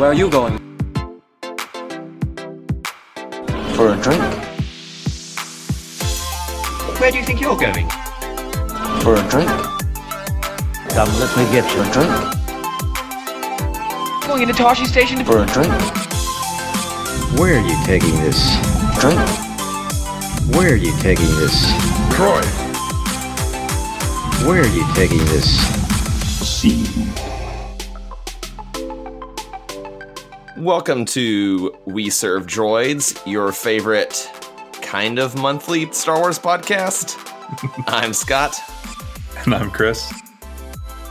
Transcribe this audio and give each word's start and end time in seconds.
Where 0.00 0.08
are 0.08 0.14
you 0.14 0.30
going? 0.30 0.56
For 3.74 3.92
a 3.92 3.96
drink? 4.00 4.22
Where 6.98 7.10
do 7.10 7.18
you 7.18 7.24
think 7.24 7.38
you're 7.42 7.54
going? 7.54 7.86
For 9.02 9.16
a 9.16 9.22
drink? 9.28 9.50
Come, 10.88 11.10
let 11.20 11.36
me 11.36 11.44
get 11.52 11.66
For 11.66 11.76
you. 11.76 11.82
a 11.82 11.92
drink? 11.92 12.12
Going 14.26 14.40
into 14.40 14.54
Tosche 14.54 14.86
Station 14.86 15.22
For 15.22 15.42
a 15.42 15.46
drink? 15.48 15.70
Where 17.38 17.60
are 17.60 17.68
you 17.68 17.76
taking 17.84 18.16
this? 18.22 18.40
Drink? 18.98 19.20
Where 20.56 20.72
are 20.72 20.76
you 20.76 20.96
taking 21.00 21.28
this? 21.36 21.70
Troy. 22.14 22.40
Where 24.48 24.62
are 24.62 24.74
you 24.74 24.86
taking 24.94 25.22
this? 25.26 25.60
Welcome 30.60 31.06
to 31.06 31.74
We 31.86 32.10
Serve 32.10 32.46
Droids, 32.46 33.18
your 33.26 33.50
favorite 33.50 34.30
kind 34.82 35.18
of 35.18 35.34
monthly 35.36 35.90
Star 35.92 36.18
Wars 36.18 36.38
podcast. 36.38 37.16
I'm 37.86 38.12
Scott, 38.12 38.54
And 39.44 39.54
I'm 39.54 39.70
Chris. 39.70 40.12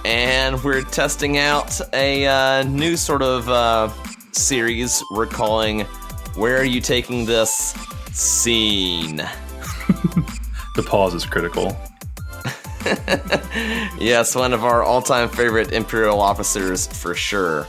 and 0.05 0.63
we're 0.63 0.83
testing 0.83 1.37
out 1.39 1.81
a 1.93 2.27
uh, 2.27 2.63
new 2.63 2.95
sort 2.95 3.23
of 3.23 3.49
uh, 3.49 3.89
series 4.33 5.03
we're 5.11 5.25
calling 5.25 5.81
Where 6.35 6.57
Are 6.59 6.63
You 6.65 6.79
Taking 6.81 7.25
This 7.25 7.75
Scene? 8.11 9.21
The 10.75 10.83
pause 10.83 11.13
is 11.13 11.25
critical. 11.25 11.75
yes, 13.99 14.33
one 14.33 14.53
of 14.53 14.63
our 14.63 14.81
all 14.81 15.01
time 15.01 15.27
favorite 15.27 15.73
Imperial 15.73 16.21
officers 16.21 16.87
for 16.87 17.13
sure. 17.15 17.67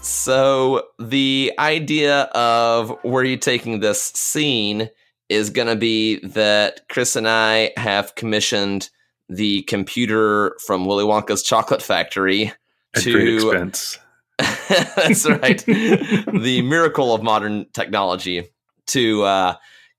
So, 0.00 0.88
the 0.98 1.52
idea 1.58 2.22
of 2.34 2.96
where 3.02 3.24
you 3.24 3.36
taking 3.36 3.80
this 3.80 4.02
scene 4.02 4.90
is 5.28 5.50
going 5.50 5.68
to 5.68 5.76
be 5.76 6.20
that 6.20 6.88
Chris 6.88 7.16
and 7.16 7.28
I 7.28 7.72
have 7.76 8.14
commissioned 8.14 8.90
the 9.28 9.62
computer 9.62 10.56
from 10.66 10.86
Willy 10.86 11.04
Wonka's 11.04 11.42
Chocolate 11.42 11.82
Factory 11.82 12.52
At 12.94 13.02
to. 13.02 13.12
great 13.12 13.34
expense. 13.34 13.98
That's 14.38 15.28
right. 15.28 15.62
the 15.66 16.62
miracle 16.62 17.12
of 17.12 17.22
modern 17.22 17.66
technology 17.72 18.48
to 18.88 19.22
uh, 19.24 19.56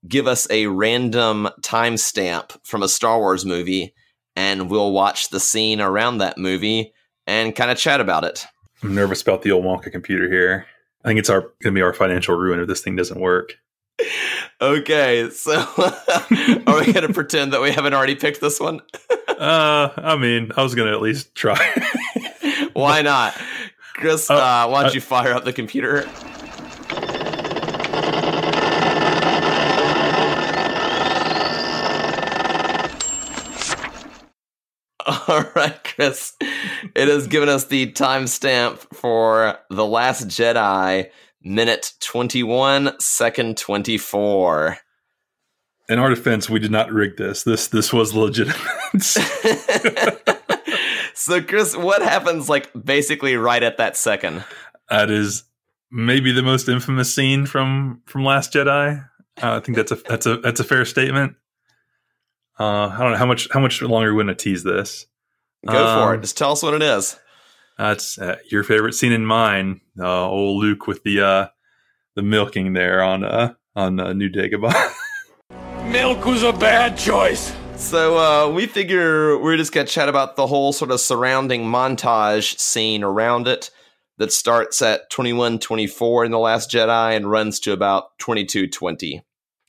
give 0.08 0.26
us 0.26 0.48
a 0.50 0.66
random 0.66 1.48
timestamp 1.60 2.56
from 2.64 2.82
a 2.82 2.88
Star 2.88 3.18
Wars 3.18 3.44
movie, 3.44 3.94
and 4.34 4.70
we'll 4.70 4.92
watch 4.92 5.28
the 5.28 5.40
scene 5.40 5.80
around 5.80 6.18
that 6.18 6.38
movie 6.38 6.92
and 7.26 7.54
kind 7.54 7.70
of 7.70 7.78
chat 7.78 8.00
about 8.00 8.24
it. 8.24 8.46
I'm 8.82 8.94
nervous 8.94 9.22
about 9.22 9.42
the 9.42 9.52
old 9.52 9.64
Wonka 9.64 9.90
computer 9.92 10.28
here. 10.28 10.66
I 11.04 11.08
think 11.08 11.18
it's 11.20 11.30
our 11.30 11.50
gonna 11.62 11.74
be 11.74 11.82
our 11.82 11.92
financial 11.92 12.34
ruin 12.36 12.60
if 12.60 12.68
this 12.68 12.80
thing 12.80 12.96
doesn't 12.96 13.20
work. 13.20 13.54
Okay, 14.62 15.28
so 15.30 15.52
are 16.66 16.78
we 16.80 16.92
going 16.92 17.06
to 17.06 17.12
pretend 17.12 17.52
that 17.52 17.60
we 17.60 17.70
haven't 17.70 17.92
already 17.94 18.14
picked 18.14 18.40
this 18.40 18.60
one? 18.60 18.80
Uh, 19.40 19.90
I 19.96 20.16
mean, 20.16 20.52
I 20.54 20.62
was 20.62 20.74
gonna 20.74 20.92
at 20.92 21.00
least 21.00 21.34
try. 21.34 21.56
Why 22.74 23.00
not? 23.00 23.34
Chris, 23.94 24.28
Uh, 24.28 24.34
uh, 24.34 24.68
why 24.68 24.82
don't 24.82 24.94
you 24.94 25.00
fire 25.00 25.32
up 25.32 25.44
the 25.44 25.52
computer? 25.54 26.06
All 35.06 35.44
right, 35.56 35.79
Chris. 36.00 36.32
It 36.96 37.08
has 37.08 37.26
given 37.26 37.50
us 37.50 37.66
the 37.66 37.92
timestamp 37.92 38.78
for 38.94 39.58
The 39.68 39.84
Last 39.84 40.28
Jedi, 40.28 41.10
minute 41.42 41.92
21, 42.00 42.98
second 42.98 43.58
24. 43.58 44.78
In 45.90 45.98
our 45.98 46.08
defense, 46.08 46.48
we 46.48 46.58
did 46.58 46.70
not 46.70 46.90
rig 46.90 47.18
this. 47.18 47.42
This 47.42 47.66
this 47.66 47.92
was 47.92 48.14
legitimate. 48.14 48.56
so, 51.14 51.42
Chris, 51.42 51.76
what 51.76 52.00
happens 52.00 52.48
like 52.48 52.70
basically 52.82 53.36
right 53.36 53.62
at 53.62 53.76
that 53.76 53.94
second? 53.94 54.42
that 54.88 55.10
is 55.10 55.44
maybe 55.90 56.32
the 56.32 56.42
most 56.42 56.66
infamous 56.66 57.14
scene 57.14 57.44
from 57.44 58.00
from 58.06 58.24
Last 58.24 58.54
Jedi. 58.54 59.04
Uh, 59.42 59.56
I 59.56 59.60
think 59.60 59.76
that's 59.76 59.92
a 59.92 59.96
that's 59.96 60.24
a 60.24 60.38
that's 60.38 60.60
a 60.60 60.64
fair 60.64 60.86
statement. 60.86 61.34
Uh, 62.58 62.88
I 62.88 62.98
don't 63.00 63.12
know 63.12 63.18
how 63.18 63.26
much 63.26 63.48
how 63.50 63.60
much 63.60 63.82
longer 63.82 64.14
we 64.14 64.24
want 64.24 64.30
to 64.30 64.34
tease 64.34 64.62
this. 64.62 65.04
Go 65.66 65.72
for 65.72 66.12
it. 66.12 66.16
Um, 66.16 66.22
Just 66.22 66.38
tell 66.38 66.52
us 66.52 66.62
what 66.62 66.74
it 66.74 66.82
is. 66.82 67.18
That's 67.78 68.18
uh, 68.18 68.36
your 68.50 68.62
favorite 68.62 68.94
scene 68.94 69.12
in 69.12 69.24
mine. 69.24 69.80
Uh, 69.98 70.28
old 70.28 70.62
Luke 70.62 70.86
with 70.86 71.02
the 71.02 71.20
uh, 71.20 71.48
the 72.14 72.22
milking 72.22 72.72
there 72.72 73.02
on 73.02 73.24
uh, 73.24 73.54
on 73.74 73.98
uh, 73.98 74.12
New 74.12 74.28
Dagobah. 74.28 74.92
Milk 75.90 76.24
was 76.24 76.42
a 76.42 76.52
bad 76.52 76.96
choice. 76.96 77.54
So 77.76 78.18
uh, 78.18 78.52
we 78.52 78.66
figure 78.66 79.38
we're 79.38 79.56
just 79.56 79.72
gonna 79.72 79.86
chat 79.86 80.08
about 80.08 80.36
the 80.36 80.46
whole 80.46 80.72
sort 80.72 80.90
of 80.90 81.00
surrounding 81.00 81.62
montage 81.62 82.58
scene 82.58 83.02
around 83.02 83.48
it 83.48 83.70
that 84.18 84.32
starts 84.32 84.82
at 84.82 85.08
twenty 85.08 85.32
one 85.32 85.58
twenty 85.58 85.86
four 85.86 86.24
in 86.24 86.30
the 86.30 86.38
Last 86.38 86.70
Jedi 86.70 87.16
and 87.16 87.30
runs 87.30 87.58
to 87.60 87.72
about 87.72 88.18
twenty 88.18 88.44
two 88.44 88.66
twenty. 88.66 89.22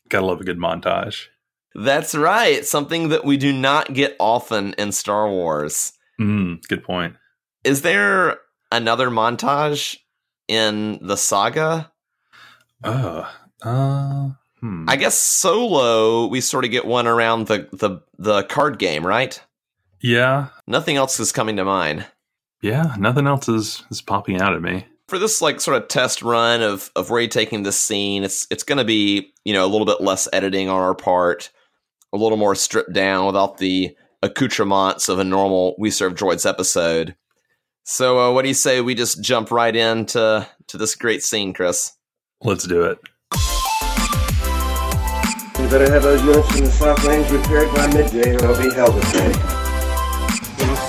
Gotta 0.10 0.26
love 0.26 0.42
a 0.42 0.44
good 0.44 0.60
montage. 0.60 1.28
That's 1.76 2.14
right, 2.16 2.66
something 2.66 3.10
that 3.10 3.24
we 3.26 3.38
do 3.38 3.54
not 3.54 3.94
get 3.94 4.16
often 4.20 4.74
in 4.74 4.92
Star 4.92 5.30
Wars. 5.30 5.94
Mm, 6.20 6.62
good 6.68 6.84
point. 6.84 7.16
Is 7.64 7.82
there 7.82 8.38
another 8.72 9.10
montage 9.10 9.98
in 10.48 11.00
the 11.02 11.16
saga? 11.16 11.92
Uh, 12.84 13.30
uh, 13.62 14.30
hmm. 14.60 14.86
I 14.90 14.96
guess 14.96 15.18
Solo, 15.18 16.28
we 16.28 16.42
sort 16.42 16.66
of 16.66 16.72
get 16.72 16.86
one 16.86 17.08
around 17.08 17.48
the 17.48 17.70
the 17.72 18.02
the 18.18 18.44
card 18.44 18.80
game, 18.80 19.06
right? 19.06 19.42
yeah, 20.02 20.48
Nothing 20.68 20.98
else 20.98 21.20
is 21.20 21.32
coming 21.32 21.58
to 21.58 21.64
mind. 21.66 22.06
yeah. 22.62 22.96
Nothing 22.98 23.28
else 23.28 23.48
is 23.48 23.84
is 23.92 24.02
popping 24.02 24.42
out 24.42 24.54
at 24.56 24.62
me. 24.62 24.88
for 25.08 25.20
this 25.20 25.42
like 25.42 25.62
sort 25.62 25.78
of 25.82 25.88
test 25.88 26.22
run 26.24 26.62
of 26.64 26.92
of 26.96 27.10
where 27.10 27.22
you're 27.22 27.30
taking 27.30 27.64
this 27.64 27.80
scene, 27.80 28.24
it's 28.24 28.48
it's 28.50 28.64
going 28.64 28.78
to 28.80 28.84
be 28.84 29.32
you 29.46 29.54
know 29.54 29.66
a 29.66 29.70
little 29.70 29.86
bit 29.86 30.02
less 30.02 30.28
editing 30.34 30.70
on 30.70 30.82
our 30.82 30.96
part, 30.96 31.52
a 32.14 32.18
little 32.18 32.38
more 32.38 32.56
stripped 32.56 32.94
down 32.94 33.26
without 33.26 33.58
the 33.58 33.96
accoutrements 34.22 35.10
of 35.10 35.20
a 35.20 35.24
normal 35.24 35.76
We 35.78 35.92
Serve 35.92 36.14
Droids 36.14 36.48
episode. 36.48 37.16
So, 37.84 38.20
uh, 38.20 38.32
what 38.32 38.44
do 38.44 38.48
you 38.48 38.54
say 38.54 38.82
we 38.82 38.96
just 38.96 39.24
jump 39.24 39.52
right 39.52 39.76
into 39.76 40.48
to 40.68 40.78
this 40.78 40.96
great 40.96 41.24
scene, 41.24 41.54
Chris? 41.54 41.94
Let's 42.44 42.68
do 42.68 42.84
it. 42.84 43.00
We 45.60 45.68
better 45.68 45.92
have 45.92 46.04
those 46.04 46.24
units 46.24 46.58
in 46.58 46.66
the 46.66 46.72
soft 46.72 47.04
lanes 47.06 47.32
repaired 47.32 47.74
by 47.74 47.88
midday 47.88 48.36
or 48.36 48.40
they'll 48.40 48.62
be 48.62 48.74
held 48.74 48.96
at 48.96 49.14
bay. 49.14 49.62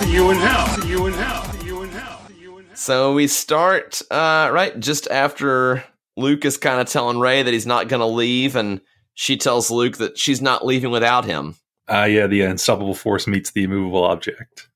See 0.00 0.12
you 0.12 0.30
in 0.30 0.36
hell. 0.38 0.66
See 0.80 0.88
you 0.88 1.06
in 1.06 1.12
hell. 1.12 1.44
See 1.52 1.66
you 1.66 1.82
in 1.82 1.90
hell. 1.90 2.20
See 2.28 2.40
you 2.40 2.58
in 2.58 2.66
hell. 2.66 2.76
So 2.76 3.14
we 3.14 3.26
start 3.28 4.02
uh, 4.10 4.50
right 4.52 4.78
just 4.78 5.08
after 5.10 5.84
Luke 6.16 6.44
is 6.44 6.56
kind 6.58 6.80
of 6.80 6.88
telling 6.88 7.18
Rey 7.18 7.42
that 7.42 7.52
he's 7.52 7.66
not 7.66 7.88
going 7.88 8.00
to 8.00 8.06
leave, 8.06 8.56
and 8.56 8.80
she 9.14 9.36
tells 9.36 9.70
Luke 9.70 9.96
that 9.98 10.18
she's 10.18 10.40
not 10.42 10.64
leaving 10.64 10.90
without 10.90 11.24
him. 11.24 11.56
Uh, 11.90 12.04
yeah, 12.04 12.26
the 12.26 12.42
unstoppable 12.42 12.94
force 12.94 13.26
meets 13.26 13.50
the 13.50 13.64
immovable 13.64 14.04
object. 14.04 14.68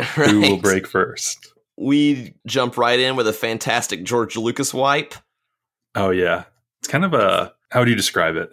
Who 0.16 0.40
will 0.40 0.56
break 0.58 0.86
first? 0.86 1.52
we 1.76 2.34
jump 2.46 2.76
right 2.78 2.98
in 3.00 3.16
with 3.16 3.26
a 3.26 3.32
fantastic 3.32 4.04
George 4.04 4.36
Lucas 4.36 4.72
wipe, 4.72 5.14
Oh 5.96 6.10
yeah, 6.10 6.44
it's 6.80 6.88
kind 6.88 7.04
of 7.04 7.14
a. 7.14 7.52
How 7.70 7.84
do 7.84 7.90
you 7.90 7.96
describe 7.96 8.36
it? 8.36 8.52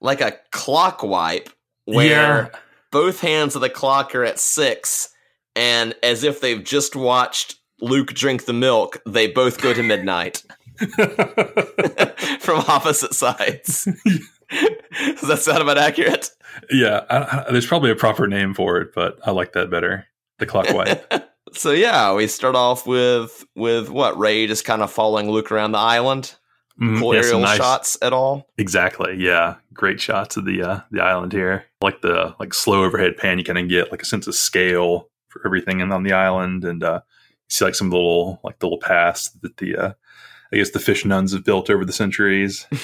like 0.00 0.20
a 0.20 0.36
clock 0.52 1.02
wipe, 1.02 1.48
where 1.86 2.50
Yeah. 2.52 2.58
both 2.92 3.20
hands 3.20 3.54
of 3.56 3.62
the 3.62 3.70
clock 3.70 4.14
are 4.14 4.24
at 4.24 4.38
six, 4.38 5.08
and 5.56 5.94
as 6.02 6.22
if 6.24 6.40
they've 6.40 6.62
just 6.62 6.94
watched 6.94 7.56
Luke 7.80 8.12
drink 8.14 8.44
the 8.44 8.52
milk, 8.52 9.00
they 9.06 9.26
both 9.26 9.60
go 9.60 9.72
to 9.72 9.82
midnight 9.82 10.42
from 12.40 12.64
opposite 12.68 13.14
sides. 13.14 13.88
Does 15.20 15.28
that 15.28 15.38
sound 15.40 15.62
about 15.62 15.78
accurate? 15.78 16.30
yeah, 16.70 17.04
I, 17.10 17.44
I, 17.48 17.52
there's 17.52 17.66
probably 17.66 17.90
a 17.90 17.96
proper 17.96 18.26
name 18.26 18.54
for 18.54 18.78
it, 18.78 18.94
but 18.94 19.18
I 19.26 19.30
like 19.32 19.52
that 19.54 19.70
better. 19.70 20.06
The 20.38 20.46
clock 20.46 20.66
wipe. 20.72 21.12
So 21.52 21.70
yeah, 21.70 22.12
we 22.12 22.26
start 22.26 22.56
off 22.56 22.86
with 22.88 23.44
with 23.54 23.88
what 23.88 24.18
Rey 24.18 24.46
just 24.48 24.64
kind 24.64 24.82
of 24.82 24.90
following 24.92 25.30
Luke 25.30 25.50
around 25.52 25.72
the 25.72 25.78
island. 25.78 26.34
Mm, 26.78 26.98
Cool 26.98 27.14
yeah, 27.14 27.20
aerial 27.20 27.40
nice- 27.40 27.56
shots 27.56 27.96
at 28.02 28.12
all. 28.12 28.48
Exactly. 28.58 29.14
Yeah, 29.16 29.54
great 29.72 30.00
shots 30.00 30.36
of 30.36 30.44
the 30.44 30.60
uh, 30.60 30.80
the 30.90 31.00
island 31.02 31.32
here. 31.32 31.64
Like 31.80 32.02
the 32.02 32.34
like 32.40 32.52
slow 32.52 32.82
overhead 32.84 33.16
pan, 33.16 33.38
you 33.38 33.44
kind 33.44 33.58
of 33.58 33.68
get 33.68 33.90
like 33.92 34.02
a 34.02 34.06
sense 34.06 34.26
of 34.26 34.34
scale 34.34 35.08
for 35.28 35.40
everything 35.46 35.80
in, 35.80 35.92
on 35.92 36.02
the 36.02 36.12
island, 36.12 36.64
and 36.64 36.82
uh, 36.82 37.00
you 37.04 37.30
see 37.48 37.64
like 37.64 37.76
some 37.76 37.90
little 37.90 38.40
like 38.42 38.58
the 38.58 38.66
little 38.66 38.80
paths 38.80 39.30
that 39.40 39.56
the 39.58 39.76
uh, 39.76 39.92
I 40.52 40.56
guess 40.56 40.70
the 40.70 40.78
fish 40.78 41.04
nuns 41.04 41.32
have 41.32 41.44
built 41.44 41.70
over 41.70 41.84
the 41.84 41.92
centuries. 41.92 42.66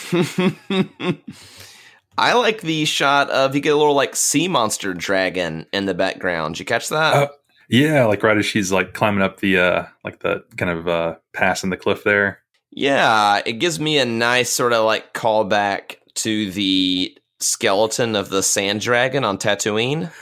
I 2.19 2.35
like 2.35 2.61
the 2.61 2.85
shot 2.85 3.31
of 3.31 3.55
you 3.55 3.61
get 3.61 3.73
a 3.73 3.77
little 3.77 3.95
like 3.95 4.15
sea 4.17 4.49
monster 4.49 4.95
dragon 4.95 5.67
in 5.73 5.87
the 5.87 5.95
background. 5.95 6.55
Did 6.55 6.61
you 6.61 6.67
catch 6.67 6.89
that? 6.91 7.15
Uh, 7.15 7.29
Yeah, 7.69 8.05
like 8.05 8.23
right 8.23 8.37
as 8.37 8.47
she's 8.47 8.71
like 8.71 8.93
climbing 8.93 9.23
up 9.23 9.41
the 9.41 9.59
uh 9.59 9.87
like 10.05 10.21
the 10.21 10.45
kind 10.57 10.71
of 10.71 10.89
uh 10.89 11.15
pass 11.33 11.65
in 11.65 11.71
the 11.71 11.77
cliff 11.77 12.05
there. 12.05 12.41
Yeah, 12.71 13.41
it 13.47 13.55
gives 13.55 13.81
me 13.81 13.99
a 13.99 14.05
nice 14.05 14.51
sort 14.51 14.73
of 14.73 14.85
like 14.85 15.15
callback 15.15 15.97
to 16.15 16.51
the 16.51 17.17
skeleton 17.41 18.17
of 18.17 18.29
the 18.29 18.43
sand 18.43 18.81
dragon 18.81 19.25
on 19.25 19.39
Tatooine. 19.39 20.13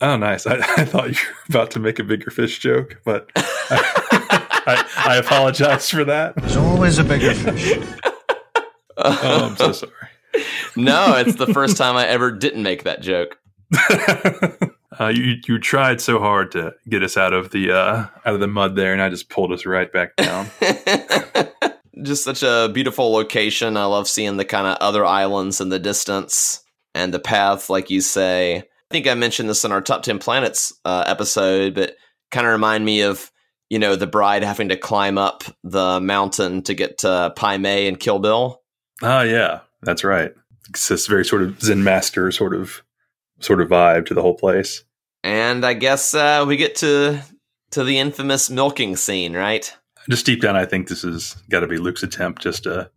Oh, 0.00 0.16
nice. 0.16 0.46
I, 0.46 0.54
I 0.56 0.84
thought 0.84 1.10
you 1.10 1.16
were 1.28 1.44
about 1.60 1.70
to 1.72 1.78
make 1.78 1.98
a 1.98 2.04
bigger 2.04 2.30
fish 2.30 2.58
joke, 2.58 3.00
but 3.04 3.30
I, 3.36 4.06
I 4.66 5.16
apologize 5.16 5.90
for 5.90 6.04
that. 6.04 6.36
There's 6.36 6.56
always 6.56 6.98
a 6.98 7.04
bigger 7.04 7.34
fish. 7.34 7.78
Oh, 9.02 9.46
I'm 9.48 9.56
so 9.56 9.72
sorry. 9.86 9.92
no, 10.76 11.16
it's 11.16 11.36
the 11.36 11.46
first 11.46 11.78
time 11.78 11.96
I 11.96 12.06
ever 12.06 12.30
didn't 12.30 12.62
make 12.62 12.84
that 12.84 13.00
joke. 13.00 13.38
uh, 15.00 15.06
you 15.08 15.36
you 15.48 15.58
tried 15.58 16.02
so 16.02 16.18
hard 16.18 16.52
to 16.52 16.74
get 16.86 17.02
us 17.02 17.16
out 17.16 17.32
of 17.32 17.50
the 17.50 17.72
uh, 17.72 18.06
out 18.26 18.34
of 18.34 18.40
the 18.40 18.46
mud 18.46 18.76
there, 18.76 18.92
and 18.92 19.00
I 19.00 19.08
just 19.08 19.30
pulled 19.30 19.52
us 19.52 19.64
right 19.64 19.90
back 19.90 20.16
down. 20.16 20.48
Just 22.02 22.24
such 22.24 22.42
a 22.42 22.70
beautiful 22.74 23.10
location. 23.10 23.78
I 23.78 23.86
love 23.86 24.06
seeing 24.06 24.36
the 24.36 24.44
kind 24.44 24.66
of 24.66 24.76
other 24.82 25.06
islands 25.06 25.60
in 25.62 25.70
the 25.70 25.78
distance 25.78 26.62
and 26.94 27.14
the 27.14 27.18
path, 27.20 27.70
like 27.70 27.88
you 27.88 28.00
say. 28.02 28.56
I 28.56 28.64
think 28.90 29.06
I 29.06 29.14
mentioned 29.14 29.48
this 29.48 29.64
in 29.64 29.72
our 29.72 29.80
top 29.80 30.02
10 30.02 30.18
planets 30.18 30.72
uh, 30.84 31.04
episode, 31.06 31.74
but 31.74 31.96
kind 32.30 32.46
of 32.46 32.52
remind 32.52 32.84
me 32.84 33.02
of, 33.02 33.29
you 33.70 33.78
know, 33.78 33.96
the 33.96 34.06
bride 34.06 34.42
having 34.42 34.68
to 34.68 34.76
climb 34.76 35.16
up 35.16 35.44
the 35.62 36.00
mountain 36.00 36.62
to 36.62 36.74
get 36.74 36.98
to 36.98 37.32
Pai 37.36 37.56
Mei 37.56 37.86
and 37.88 37.98
Kill 37.98 38.18
Bill. 38.18 38.60
Ah, 39.00 39.22
yeah, 39.22 39.60
that's 39.82 40.04
right. 40.04 40.34
It's 40.68 40.88
this 40.88 41.06
very 41.06 41.24
sort 41.24 41.42
of 41.42 41.60
Zen 41.62 41.82
master 41.82 42.30
sort 42.32 42.54
of 42.54 42.82
sort 43.38 43.60
of 43.60 43.68
vibe 43.68 44.06
to 44.06 44.14
the 44.14 44.22
whole 44.22 44.34
place. 44.34 44.84
And 45.22 45.64
I 45.64 45.74
guess 45.74 46.12
uh, 46.14 46.44
we 46.46 46.56
get 46.56 46.74
to 46.76 47.22
to 47.70 47.84
the 47.84 47.98
infamous 47.98 48.50
milking 48.50 48.96
scene, 48.96 49.34
right? 49.34 49.74
Just 50.08 50.26
deep 50.26 50.40
down, 50.40 50.56
I 50.56 50.66
think 50.66 50.88
this 50.88 51.02
has 51.02 51.34
got 51.48 51.60
to 51.60 51.66
be 51.66 51.78
Luke's 51.78 52.02
attempt 52.02 52.42
just 52.42 52.64
to 52.64 52.90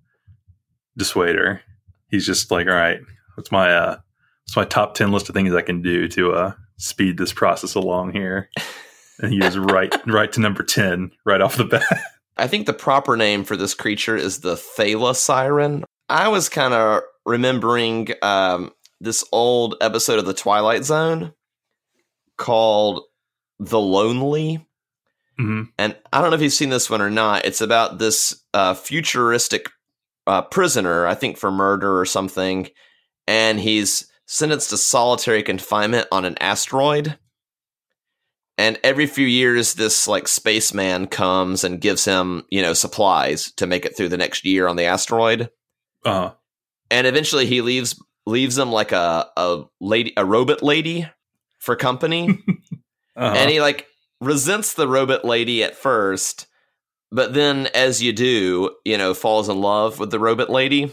dissuade 0.98 1.36
her. 1.36 1.62
He's 2.10 2.26
just 2.26 2.50
like, 2.50 2.68
all 2.68 2.74
right, 2.74 3.00
what's 3.36 3.52
my 3.52 3.72
uh, 3.72 3.98
what's 4.46 4.56
my 4.56 4.66
top 4.66 4.96
ten 4.96 5.12
list 5.12 5.30
of 5.30 5.36
things 5.36 5.54
I 5.54 5.62
can 5.62 5.84
do 5.84 6.08
to 6.10 6.34
uh, 6.34 6.54
speed 6.78 7.18
this 7.18 7.34
process 7.34 7.76
along 7.76 8.14
here? 8.14 8.50
And 9.24 9.34
he 9.34 9.44
is 9.44 9.58
right 9.58 9.96
right 10.06 10.31
to 10.34 10.40
number 10.40 10.64
ten 10.64 11.12
right 11.25 11.42
off 11.42 11.56
the 11.56 11.66
bat. 11.66 11.84
I 12.38 12.48
think 12.48 12.66
the 12.66 12.74
proper 12.74 13.16
name 13.16 13.44
for 13.44 13.56
this 13.56 13.74
creature 13.74 14.16
is 14.16 14.42
the 14.42 14.56
Thala 14.56 15.16
Siren. 15.16 15.86
I 16.10 16.28
was 16.28 16.50
kind 16.50 16.74
of 16.74 17.02
remembering 17.25 18.10
um, 18.22 18.72
this 19.00 19.24
old 19.31 19.75
episode 19.81 20.20
of 20.20 20.25
The 20.25 20.34
Twilight 20.34 20.84
Zone 20.84 21.34
called 22.38 23.04
The 23.60 23.80
Lonely. 23.80 24.66
Mhm. 25.40 25.69
And 25.78 25.96
I 26.12 26.22
don't 26.22 26.30
know 26.30 26.36
if 26.36 26.42
you've 26.42 26.54
seen 26.54 26.69
this 26.69 26.90
one 26.90 27.02
or 27.02 27.10
not. 27.10 27.46
It's 27.46 27.62
about 27.62 28.00
this 28.00 28.44
uh, 28.54 28.74
futuristic 28.74 29.69
uh, 30.28 30.42
prisoner, 30.42 31.08
I 31.08 31.16
think 31.16 31.38
for 31.38 31.52
murder 31.52 32.00
or 32.00 32.06
something. 32.06 32.69
And 33.28 33.60
he's 33.60 34.08
sentenced 34.26 34.72
to 34.72 34.78
solitary 34.78 35.44
confinement 35.44 36.08
on 36.12 36.26
an 36.26 36.38
asteroid. 36.40 37.18
And 38.58 38.80
every 38.84 39.08
few 39.08 39.26
years, 39.26 39.74
this 39.74 40.08
like 40.08 40.28
spaceman 40.28 41.08
comes 41.08 41.64
and 41.64 41.82
gives 41.82 42.06
him, 42.06 42.46
you 42.50 42.62
know, 42.62 42.74
supplies 42.74 43.52
to 43.54 43.66
make 43.66 43.86
it 43.86 43.98
through 43.98 44.10
the 44.10 44.18
next 44.18 44.46
year 44.46 44.68
on 44.68 44.76
the 44.76 44.84
asteroid. 44.86 45.50
Uh, 46.06 46.32
And 46.92 47.08
eventually, 47.08 47.46
he 47.48 47.62
leaves 47.62 48.00
leaves 48.26 48.58
him 48.58 48.72
like 48.72 48.92
a 48.92 49.28
a 49.36 49.64
lady, 49.82 50.14
a 50.16 50.24
robot 50.26 50.62
lady, 50.62 51.08
for 51.60 51.76
company. 51.76 52.40
uh 53.16 53.34
and 53.36 53.50
he 53.50 53.60
like 53.60 53.88
resents 54.22 54.74
the 54.76 54.88
robot 54.88 55.26
lady 55.26 55.64
at 55.64 55.76
first, 55.76 56.48
but 57.12 57.34
then, 57.34 57.68
as 57.74 58.02
you 58.04 58.14
do, 58.14 58.76
you 58.86 58.98
know, 58.98 59.14
falls 59.14 59.50
in 59.50 59.60
love 59.60 60.00
with 60.00 60.12
the 60.12 60.20
robot 60.20 60.50
lady. 60.50 60.92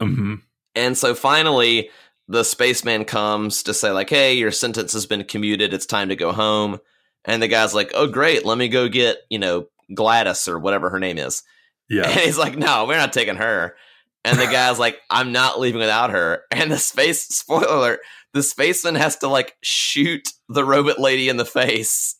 mhm. 0.00 0.40
And 0.74 0.96
so 0.96 1.14
finally, 1.14 1.90
the 2.28 2.44
spaceman 2.44 3.04
comes 3.04 3.62
to 3.64 3.74
say, 3.74 3.90
like, 3.90 4.08
hey, 4.08 4.32
your 4.34 4.50
sentence 4.50 4.94
has 4.94 5.04
been 5.06 5.24
commuted. 5.24 5.74
It's 5.74 5.84
time 5.86 6.08
to 6.08 6.16
go 6.16 6.32
home. 6.32 6.80
And 7.24 7.42
the 7.42 7.48
guy's 7.48 7.74
like, 7.74 7.92
oh, 7.94 8.06
great. 8.06 8.44
Let 8.44 8.58
me 8.58 8.68
go 8.68 8.88
get, 8.88 9.18
you 9.30 9.38
know, 9.38 9.66
Gladys 9.94 10.48
or 10.48 10.58
whatever 10.58 10.90
her 10.90 10.98
name 10.98 11.18
is. 11.18 11.42
Yeah, 11.88 12.08
and 12.08 12.20
he's 12.20 12.38
like, 12.38 12.56
no, 12.56 12.86
we're 12.86 12.96
not 12.96 13.12
taking 13.12 13.36
her. 13.36 13.76
And 14.24 14.38
the 14.38 14.46
guy's 14.46 14.78
like, 14.78 14.98
I'm 15.10 15.32
not 15.32 15.60
leaving 15.60 15.80
without 15.80 16.10
her. 16.10 16.42
And 16.50 16.70
the 16.70 16.78
space, 16.78 17.22
spoiler 17.28 17.66
alert, 17.66 18.00
the 18.32 18.42
spaceman 18.42 18.94
has 18.94 19.16
to 19.18 19.28
like 19.28 19.56
shoot 19.62 20.28
the 20.48 20.64
robot 20.64 20.98
lady 20.98 21.28
in 21.28 21.36
the 21.36 21.44
face 21.44 22.16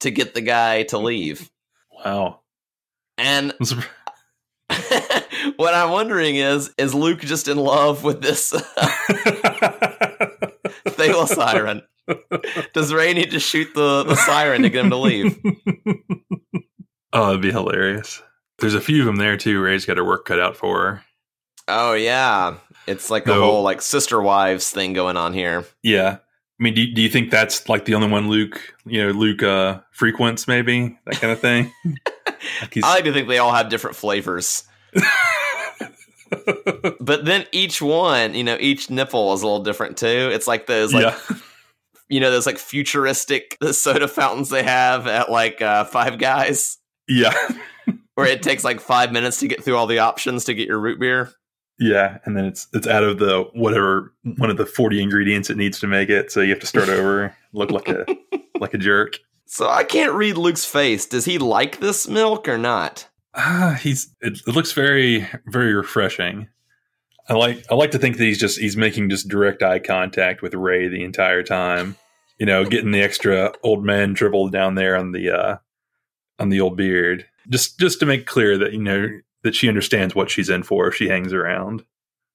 to 0.00 0.10
get 0.10 0.34
the 0.34 0.40
guy 0.40 0.84
to 0.84 0.98
leave. 0.98 1.50
wow. 2.04 2.40
And 3.18 3.54
what 5.56 5.74
I'm 5.74 5.90
wondering 5.90 6.36
is, 6.36 6.72
is 6.78 6.94
Luke 6.94 7.20
just 7.20 7.48
in 7.48 7.58
love 7.58 8.02
with 8.02 8.22
this 8.22 8.54
uh, 8.54 8.60
Thala 10.86 11.26
siren? 11.28 11.82
Does 12.72 12.92
Rey 12.92 13.12
need 13.14 13.30
to 13.32 13.40
shoot 13.40 13.68
the, 13.74 14.04
the 14.04 14.14
siren 14.16 14.62
to 14.62 14.70
get 14.70 14.84
him 14.84 14.90
to 14.90 14.96
leave? 14.96 15.38
oh, 17.12 17.26
that'd 17.26 17.42
be 17.42 17.50
hilarious. 17.52 18.22
There's 18.58 18.74
a 18.74 18.80
few 18.80 19.00
of 19.00 19.06
them 19.06 19.16
there 19.16 19.36
too. 19.36 19.60
Rey's 19.60 19.86
got 19.86 19.96
her 19.96 20.04
work 20.04 20.24
cut 20.26 20.40
out 20.40 20.56
for 20.56 20.78
her. 20.80 21.02
Oh 21.68 21.94
yeah, 21.94 22.56
it's 22.86 23.10
like 23.10 23.24
the 23.24 23.34
No. 23.34 23.42
whole 23.42 23.62
like 23.62 23.80
sister 23.80 24.20
wives 24.20 24.70
thing 24.70 24.92
going 24.92 25.16
on 25.16 25.32
here. 25.34 25.64
Yeah. 25.82 26.18
I 26.18 26.62
mean, 26.62 26.74
do, 26.74 26.92
do 26.92 27.00
you 27.00 27.08
think 27.08 27.30
that's 27.30 27.68
like 27.70 27.86
the 27.86 27.94
only 27.94 28.08
one 28.08 28.28
Luke, 28.28 28.74
you 28.84 29.02
know, 29.02 29.12
Luke 29.12 29.42
uh, 29.42 29.80
frequents, 29.92 30.46
maybe 30.46 30.98
that 31.06 31.14
kind 31.14 31.32
of 31.32 31.40
thing? 31.40 31.72
like 32.60 32.76
I 32.84 32.94
like 32.96 33.04
to 33.04 33.12
think 33.14 33.28
they 33.28 33.38
all 33.38 33.52
have 33.52 33.70
different 33.70 33.96
flavors, 33.96 34.64
but 37.00 37.24
then 37.24 37.46
each 37.52 37.80
one, 37.80 38.34
you 38.34 38.44
know, 38.44 38.56
each 38.60 38.90
nipple 38.90 39.32
is 39.32 39.42
a 39.42 39.46
little 39.46 39.62
different 39.64 39.96
too. 39.96 40.30
It's 40.32 40.46
like 40.46 40.66
those 40.66 40.92
like 40.92 41.04
yeah, 41.04 41.36
you 42.10 42.20
know 42.20 42.30
those 42.30 42.46
like 42.46 42.58
futuristic 42.58 43.56
soda 43.72 44.08
fountains 44.08 44.50
they 44.50 44.62
have 44.62 45.06
at 45.06 45.30
like 45.30 45.62
uh, 45.62 45.84
Five 45.84 46.18
Guys, 46.18 46.78
yeah, 47.08 47.34
where 48.14 48.26
it 48.26 48.42
takes 48.42 48.64
like 48.64 48.80
five 48.80 49.12
minutes 49.12 49.40
to 49.40 49.48
get 49.48 49.64
through 49.64 49.76
all 49.76 49.86
the 49.86 50.00
options 50.00 50.44
to 50.44 50.54
get 50.54 50.68
your 50.68 50.78
root 50.78 51.00
beer. 51.00 51.30
yeah. 51.78 52.18
And 52.24 52.36
then 52.36 52.44
it's 52.44 52.66
it's 52.72 52.86
out 52.86 53.04
of 53.04 53.18
the 53.18 53.44
whatever 53.54 54.12
one 54.36 54.50
of 54.50 54.56
the 54.58 54.66
forty 54.66 55.00
ingredients 55.02 55.48
it 55.48 55.56
needs 55.56 55.80
to 55.80 55.86
make 55.86 56.10
it, 56.10 56.30
so 56.30 56.40
you 56.40 56.50
have 56.50 56.60
to 56.60 56.66
start 56.66 56.88
over, 56.88 57.34
look 57.52 57.70
like 57.70 57.88
a 57.88 58.04
like 58.58 58.74
a 58.74 58.78
jerk. 58.78 59.18
So 59.46 59.68
I 59.68 59.82
can't 59.84 60.12
read 60.12 60.36
Luke's 60.36 60.64
face. 60.64 61.06
Does 61.06 61.24
he 61.24 61.38
like 61.38 61.80
this 61.80 62.06
milk 62.06 62.48
or 62.48 62.58
not? 62.58 63.08
Ah, 63.34 63.78
he's 63.80 64.14
it, 64.20 64.40
it 64.46 64.54
looks 64.54 64.72
very 64.72 65.26
very 65.46 65.72
refreshing. 65.74 66.48
I 67.28 67.34
like 67.34 67.64
I 67.70 67.74
like 67.76 67.92
to 67.92 67.98
think 67.98 68.16
that 68.16 68.24
he's 68.24 68.38
just 68.38 68.58
he's 68.58 68.76
making 68.76 69.08
just 69.08 69.28
direct 69.28 69.62
eye 69.62 69.78
contact 69.78 70.42
with 70.42 70.52
Rey 70.54 70.88
the 70.88 71.04
entire 71.04 71.42
time. 71.44 71.96
You 72.40 72.46
know, 72.46 72.64
getting 72.64 72.90
the 72.90 73.02
extra 73.02 73.52
old 73.62 73.84
man 73.84 74.12
dribble 74.14 74.48
down 74.48 74.74
there 74.74 74.96
on 74.96 75.12
the 75.12 75.30
uh 75.30 75.56
on 76.40 76.48
the 76.48 76.60
old 76.60 76.76
beard. 76.76 77.26
Just 77.48 77.78
just 77.78 78.00
to 78.00 78.06
make 78.06 78.26
clear 78.26 78.58
that 78.58 78.72
you 78.72 78.80
know 78.80 79.08
that 79.42 79.54
she 79.54 79.68
understands 79.68 80.14
what 80.14 80.30
she's 80.30 80.48
in 80.50 80.62
for 80.64 80.88
if 80.88 80.94
she 80.96 81.08
hangs 81.08 81.32
around. 81.32 81.84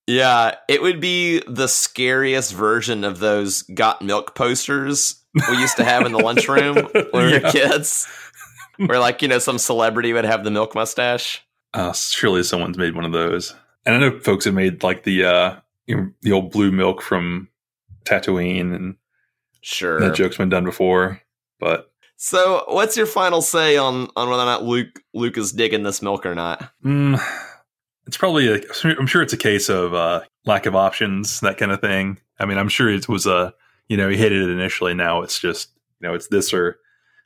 Yeah, 0.08 0.56
it 0.70 0.82
would 0.84 1.02
be 1.02 1.42
the 1.48 1.68
scariest 1.68 2.54
version 2.54 3.04
of 3.04 3.18
those 3.20 3.64
got 3.64 4.02
milk 4.04 4.36
posters 4.36 5.16
we 5.50 5.58
used 5.58 5.78
to 5.78 5.84
have 5.84 6.06
in 6.06 6.12
the 6.12 6.20
lunchroom 6.20 6.76
when 6.94 7.04
we 7.14 7.20
were 7.20 7.30
Yeah. 7.40 7.52
kids. 7.52 8.08
Where 8.78 9.00
like, 9.00 9.22
you 9.24 9.28
know, 9.28 9.40
some 9.40 9.58
celebrity 9.58 10.14
would 10.14 10.26
have 10.26 10.44
the 10.44 10.52
milk 10.52 10.76
mustache. 10.76 11.42
Uh, 11.74 11.92
surely 11.94 12.44
someone's 12.44 12.78
made 12.78 12.94
one 12.96 13.06
of 13.06 13.12
those. 13.14 13.56
And 13.86 13.96
I 13.96 14.00
know 14.00 14.20
folks 14.20 14.46
have 14.46 14.54
made 14.54 14.84
like 14.84 15.04
the 15.04 15.26
uh 15.26 15.56
you 15.88 15.96
know, 15.98 16.12
the 16.22 16.32
old 16.32 16.52
blue 16.52 16.72
milk 16.72 17.02
from 17.02 17.50
Tatooine 18.06 18.76
and 18.76 18.96
Sure. 19.66 20.00
that 20.00 20.16
joke's 20.16 20.38
been 20.38 20.50
done 20.50 20.64
before. 20.64 21.22
But 21.60 21.92
So, 22.18 22.64
what's 22.68 22.96
your 22.96 23.08
final 23.08 23.42
say 23.42 23.78
on 23.78 24.10
on 24.16 24.30
whether 24.30 24.44
or 24.44 24.46
not 24.46 24.64
Luke 24.64 25.02
Luke 25.14 25.38
is 25.38 25.52
digging 25.52 25.84
this 25.84 26.02
milk 26.02 26.26
or 26.26 26.36
not? 26.36 26.72
Mm, 26.84 27.20
it's 28.06 28.18
probably, 28.18 28.48
a, 28.48 28.62
I'm 28.84 29.08
sure 29.08 29.22
it's 29.24 29.34
a 29.34 29.38
case 29.38 29.68
of 29.70 29.94
uh, 29.94 30.22
lack 30.46 30.68
of 30.68 30.76
options, 30.76 31.40
that 31.40 31.58
kind 31.58 31.72
of 31.72 31.82
thing. 31.82 32.20
I 32.40 32.46
mean, 32.46 32.58
I'm 32.60 32.70
sure 32.70 32.90
it 32.90 33.10
was 33.10 33.26
a, 33.26 33.54
you 33.88 33.98
know, 33.98 34.08
he 34.10 34.18
hated 34.18 34.44
it 34.44 34.50
initially. 34.52 34.94
Now 34.94 35.24
it's 35.24 35.40
just, 35.40 35.70
you 36.00 36.08
know, 36.08 36.14
it's 36.14 36.28
this 36.28 36.54
or 36.54 36.78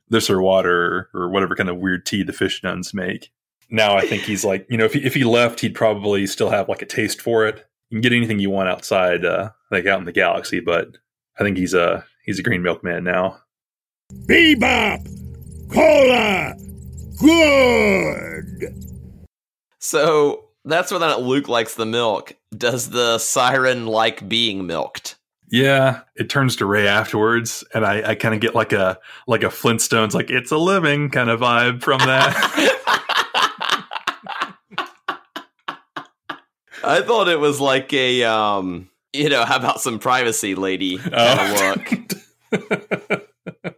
this 0.08 0.30
or 0.30 0.42
water 0.42 1.10
or, 1.14 1.22
or 1.24 1.30
whatever 1.30 1.56
kind 1.56 1.70
of 1.70 1.78
weird 1.78 2.06
tea 2.06 2.24
the 2.24 2.34
fish 2.34 2.64
nuns 2.64 2.94
make. 2.94 3.32
Now 3.70 3.96
I 3.98 4.02
think 4.08 4.24
he's 4.24 4.46
like, 4.46 4.66
you 4.70 4.78
know, 4.78 4.86
if 4.86 4.94
he, 4.94 5.04
if 5.06 5.14
he 5.14 5.24
left, 5.24 5.60
he'd 5.60 5.76
probably 5.76 6.26
still 6.26 6.50
have 6.50 6.70
like 6.70 6.82
a 6.82 6.86
taste 6.88 7.22
for 7.22 7.46
it. 7.46 7.66
You 7.90 7.98
can 7.98 8.02
get 8.02 8.14
anything 8.14 8.40
you 8.40 8.50
want 8.50 8.70
outside, 8.70 9.26
uh, 9.26 9.50
like 9.72 9.86
out 9.86 10.00
in 10.00 10.06
the 10.06 10.12
galaxy, 10.12 10.60
but 10.62 10.98
I 11.40 11.44
think 11.44 11.58
he's 11.58 11.74
a 11.74 12.06
he's 12.26 12.40
a 12.40 12.44
green 12.44 12.62
milk 12.62 12.84
man 12.84 13.06
now. 13.06 13.40
Bebop! 14.26 15.08
Cola! 15.72 16.56
Good! 17.22 18.74
So, 19.80 20.46
that's 20.66 20.92
whether 20.92 21.06
or 21.06 21.10
not 21.10 21.22
Luke 21.22 21.48
likes 21.48 21.76
the 21.76 21.86
milk. 21.86 22.34
Does 22.56 22.90
the 22.90 23.20
siren 23.20 23.86
like 23.86 24.28
being 24.28 24.68
milked? 24.68 25.16
Yeah, 25.52 26.02
it 26.16 26.30
turns 26.30 26.58
to 26.58 26.66
Rey 26.66 26.88
afterwards, 26.88 27.64
and 27.74 27.86
I, 27.86 28.10
I 28.10 28.16
kind 28.16 28.36
of 28.36 28.42
get 28.42 28.54
like 28.54 28.74
a 28.74 29.00
like 29.26 29.44
a 29.44 29.48
Flintstones, 29.48 30.14
like 30.14 30.30
it's 30.30 30.52
a 30.52 30.58
living 30.58 31.10
kind 31.10 31.30
of 31.30 31.40
vibe 31.40 31.82
from 31.82 32.00
that. 32.00 32.36
I 36.84 37.02
thought 37.02 37.30
it 37.30 37.40
was 37.40 37.62
like 37.62 37.94
a 37.94 38.24
um, 38.24 38.90
you 39.14 39.30
know, 39.30 39.46
how 39.46 39.58
about 39.58 39.82
some 39.82 40.00
privacy, 40.00 40.56
lady? 40.56 40.98
Kind 40.98 41.14
Oh. 41.16 41.74
of 41.76 42.22
look. 42.52 42.52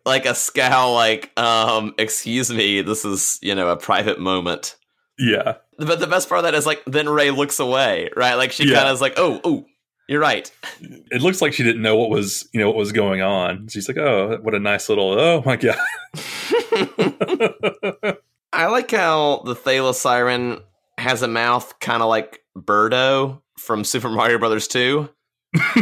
like 0.06 0.26
a 0.26 0.36
scowl, 0.36 0.94
like 0.94 1.32
um, 1.40 1.94
excuse 1.98 2.52
me, 2.52 2.82
this 2.82 3.06
is 3.06 3.40
you 3.42 3.56
know 3.56 3.70
a 3.70 3.78
private 3.78 4.20
moment. 4.20 4.76
yeah. 5.18 5.56
But 5.78 6.00
the 6.00 6.08
best 6.08 6.30
part 6.30 6.40
of 6.40 6.44
that 6.44 6.54
is 6.54 6.66
like 6.66 6.84
then 6.86 7.10
Rey 7.10 7.32
looks 7.32 7.60
away, 7.60 8.10
right? 8.16 8.36
Like 8.36 8.52
she 8.52 8.70
Yeah. 8.70 8.78
kind 8.78 8.88
of 8.90 8.94
is 8.94 9.02
like, 9.02 9.14
oh, 9.18 9.40
oh, 9.44 9.66
you're 10.08 10.20
right. 10.22 10.52
It 10.82 11.22
looks 11.22 11.42
like 11.42 11.54
she 11.54 11.64
didn't 11.64 11.82
know 11.82 11.96
what 11.96 12.10
was, 12.10 12.48
you 12.54 12.60
know, 12.60 12.68
what 12.68 12.76
was 12.76 12.92
going 12.92 13.22
on. 13.22 13.68
She's 13.70 13.88
like, 13.88 13.98
"Oh, 13.98 14.38
what 14.42 14.54
a 14.54 14.60
nice 14.60 14.90
little 14.90 15.18
Oh 15.20 15.42
my 15.46 15.56
god." 15.56 15.78
I 18.54 18.66
like 18.68 18.92
how 18.92 19.42
the 19.46 19.56
Thala 19.56 19.94
Siren 19.94 20.60
has 20.98 21.22
a 21.22 21.28
mouth 21.28 21.80
kind 21.80 22.04
of 22.04 22.10
like 22.10 22.42
Birdo 22.58 23.42
from 23.58 23.84
Super 23.84 24.10
Mario 24.10 24.38
Brothers 24.38 24.68
2. 24.68 25.10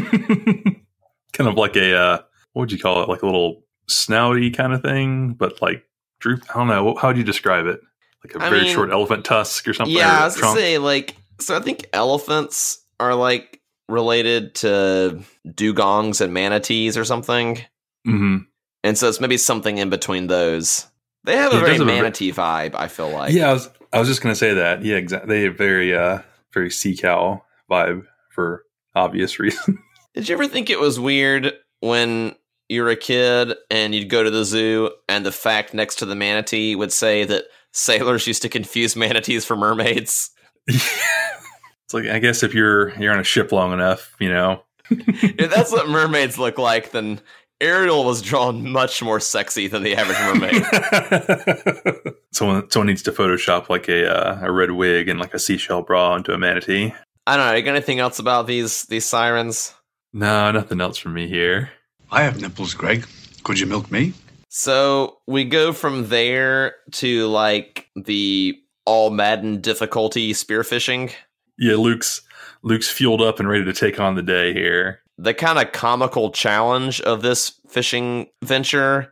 kind 1.34 1.50
of 1.50 1.56
like 1.56 1.76
a 1.76 1.96
uh 1.98 2.18
what 2.54 2.62
would 2.62 2.72
you 2.72 2.80
call 2.80 3.04
it? 3.04 3.10
Like 3.10 3.22
a 3.22 3.26
little 3.26 3.64
snouty 3.90 4.56
kind 4.56 4.74
of 4.74 4.82
thing, 4.82 5.34
but 5.34 5.62
like 5.62 5.84
droop. 6.20 6.44
I 6.50 6.58
don't 6.58 6.68
know. 6.68 6.96
How 6.96 7.10
would 7.10 7.18
you 7.18 7.24
describe 7.24 7.66
it? 7.68 7.80
Like 8.24 8.36
a 8.36 8.46
I 8.46 8.50
very 8.50 8.64
mean- 8.64 8.74
short 8.74 8.92
elephant 8.92 9.26
tusk 9.26 9.68
or 9.68 9.74
something? 9.74 9.96
Yeah, 9.96 10.18
or 10.20 10.22
I 10.22 10.26
was 10.26 10.34
gonna 10.36 10.42
trunk? 10.48 10.58
say 10.60 10.78
like 10.78 11.16
so. 11.40 11.56
I 11.56 11.60
think 11.62 11.88
elephants 11.94 12.84
are 13.00 13.16
like 13.16 13.62
related 13.88 14.56
to 14.56 15.22
dugongs 15.48 16.22
and 16.22 16.34
manatees 16.34 16.98
or 16.98 17.06
something, 17.06 17.60
Mhm. 18.08 18.46
and 18.84 18.98
so 18.98 19.08
it's 19.10 19.20
maybe 19.22 19.38
something 19.38 19.78
in 19.78 19.90
between 19.90 20.28
those. 20.28 20.86
They 21.24 21.36
have 21.38 21.54
a 21.54 21.58
it 21.58 21.60
very 21.62 21.72
have 21.74 21.82
a 21.82 21.86
ve- 21.86 21.92
manatee 21.92 22.32
vibe. 22.32 22.76
I 22.76 22.88
feel 22.88 23.10
like. 23.10 23.34
yeah, 23.34 23.50
I 23.50 23.54
was 23.54 23.70
I 23.94 24.00
was 24.00 24.08
just 24.08 24.22
gonna 24.22 24.36
say 24.36 24.54
that. 24.56 24.84
Yeah, 24.84 24.96
exactly. 24.98 25.30
They 25.38 25.44
have 25.46 25.58
very 25.58 25.96
uh 25.96 26.20
very 26.54 26.70
sea 26.72 26.98
cow 26.98 27.44
vibe 27.72 28.06
for 28.32 28.64
obvious 28.96 29.40
reason. 29.40 29.80
Did 30.14 30.28
you 30.28 30.36
ever 30.36 30.48
think 30.48 30.70
it 30.70 30.80
was 30.80 31.00
weird 31.00 31.54
when 31.82 32.36
you 32.68 32.84
were 32.84 32.90
a 32.90 32.96
kid 32.96 33.56
and 33.70 33.94
you'd 33.94 34.10
go 34.10 34.24
to 34.24 34.30
the 34.30 34.46
zoo 34.46 34.92
and 35.08 35.26
the 35.26 35.32
fact 35.32 35.74
next 35.74 35.96
to 35.96 36.06
the 36.06 36.16
manatee 36.16 36.76
would 36.76 36.92
say 36.92 37.24
that 37.26 37.46
sailors 37.74 38.28
used 38.28 38.42
to 38.44 38.50
confuse 38.50 38.96
manatees 38.96 39.46
for 39.46 39.56
mermaids? 39.56 40.32
it's 40.68 41.94
like 41.94 42.06
I 42.06 42.20
guess 42.20 42.44
if 42.44 42.54
you're 42.54 42.90
you're 43.00 43.14
on 43.14 43.20
a 43.20 43.24
ship 43.24 43.52
long 43.52 43.74
enough, 43.74 44.16
you 44.20 44.30
know. 44.30 44.64
if 44.92 45.52
that's 45.52 45.72
what 45.72 45.88
mermaids 45.88 46.40
look 46.40 46.58
like, 46.58 46.92
then 46.92 47.22
Ariel 47.62 48.06
was 48.06 48.22
drawn 48.22 48.72
much 48.72 49.04
more 49.04 49.20
sexy 49.20 49.68
than 49.68 49.84
the 49.84 49.96
average 49.96 50.18
mermaid. 50.20 52.16
someone 52.32 52.70
someone 52.72 52.88
needs 52.88 53.04
to 53.04 53.12
Photoshop 53.12 53.70
like 53.70 53.88
a 53.88 54.10
uh, 54.10 54.40
a 54.42 54.52
red 54.52 54.72
wig 54.72 55.10
and 55.10 55.20
like 55.20 55.34
a 55.34 55.40
seashell 55.40 55.82
bra 55.82 56.16
into 56.16 56.34
a 56.34 56.38
manatee. 56.38 56.94
I 57.30 57.38
don't 57.38 57.46
know. 57.48 57.54
You 57.56 57.62
got 57.62 57.76
anything 57.76 58.00
else 58.00 58.18
about 58.20 58.48
these 58.48 58.84
these 58.84 59.06
sirens? 59.06 59.74
No, 60.14 60.52
nothing 60.52 60.82
else 60.82 60.98
from 60.98 61.14
me 61.14 61.28
here. 61.28 61.70
I 62.12 62.24
have 62.24 62.42
nipples, 62.42 62.74
Greg. 62.74 63.06
Could 63.44 63.60
you 63.60 63.68
milk 63.68 63.92
me? 63.92 64.14
So 64.50 65.18
we 65.28 65.46
go 65.46 65.72
from 65.72 66.08
there 66.10 66.76
to 66.94 67.28
like 67.28 67.88
the 67.96 68.56
all 68.86 69.12
Madden 69.12 69.62
difficulty 69.62 70.34
spearfishing. 70.34 71.12
Yeah, 71.60 71.76
Luke's 71.76 72.22
Luke's 72.64 72.90
fueled 72.90 73.22
up 73.22 73.40
and 73.40 73.48
ready 73.48 73.64
to 73.66 73.74
take 73.74 74.00
on 74.00 74.16
the 74.16 74.24
day 74.24 74.52
here. 74.54 75.02
the 75.22 75.34
kind 75.34 75.60
of 75.60 75.74
comical 75.74 76.32
challenge 76.32 77.02
of 77.02 77.22
this 77.22 77.60
fishing 77.68 78.26
venture 78.42 79.12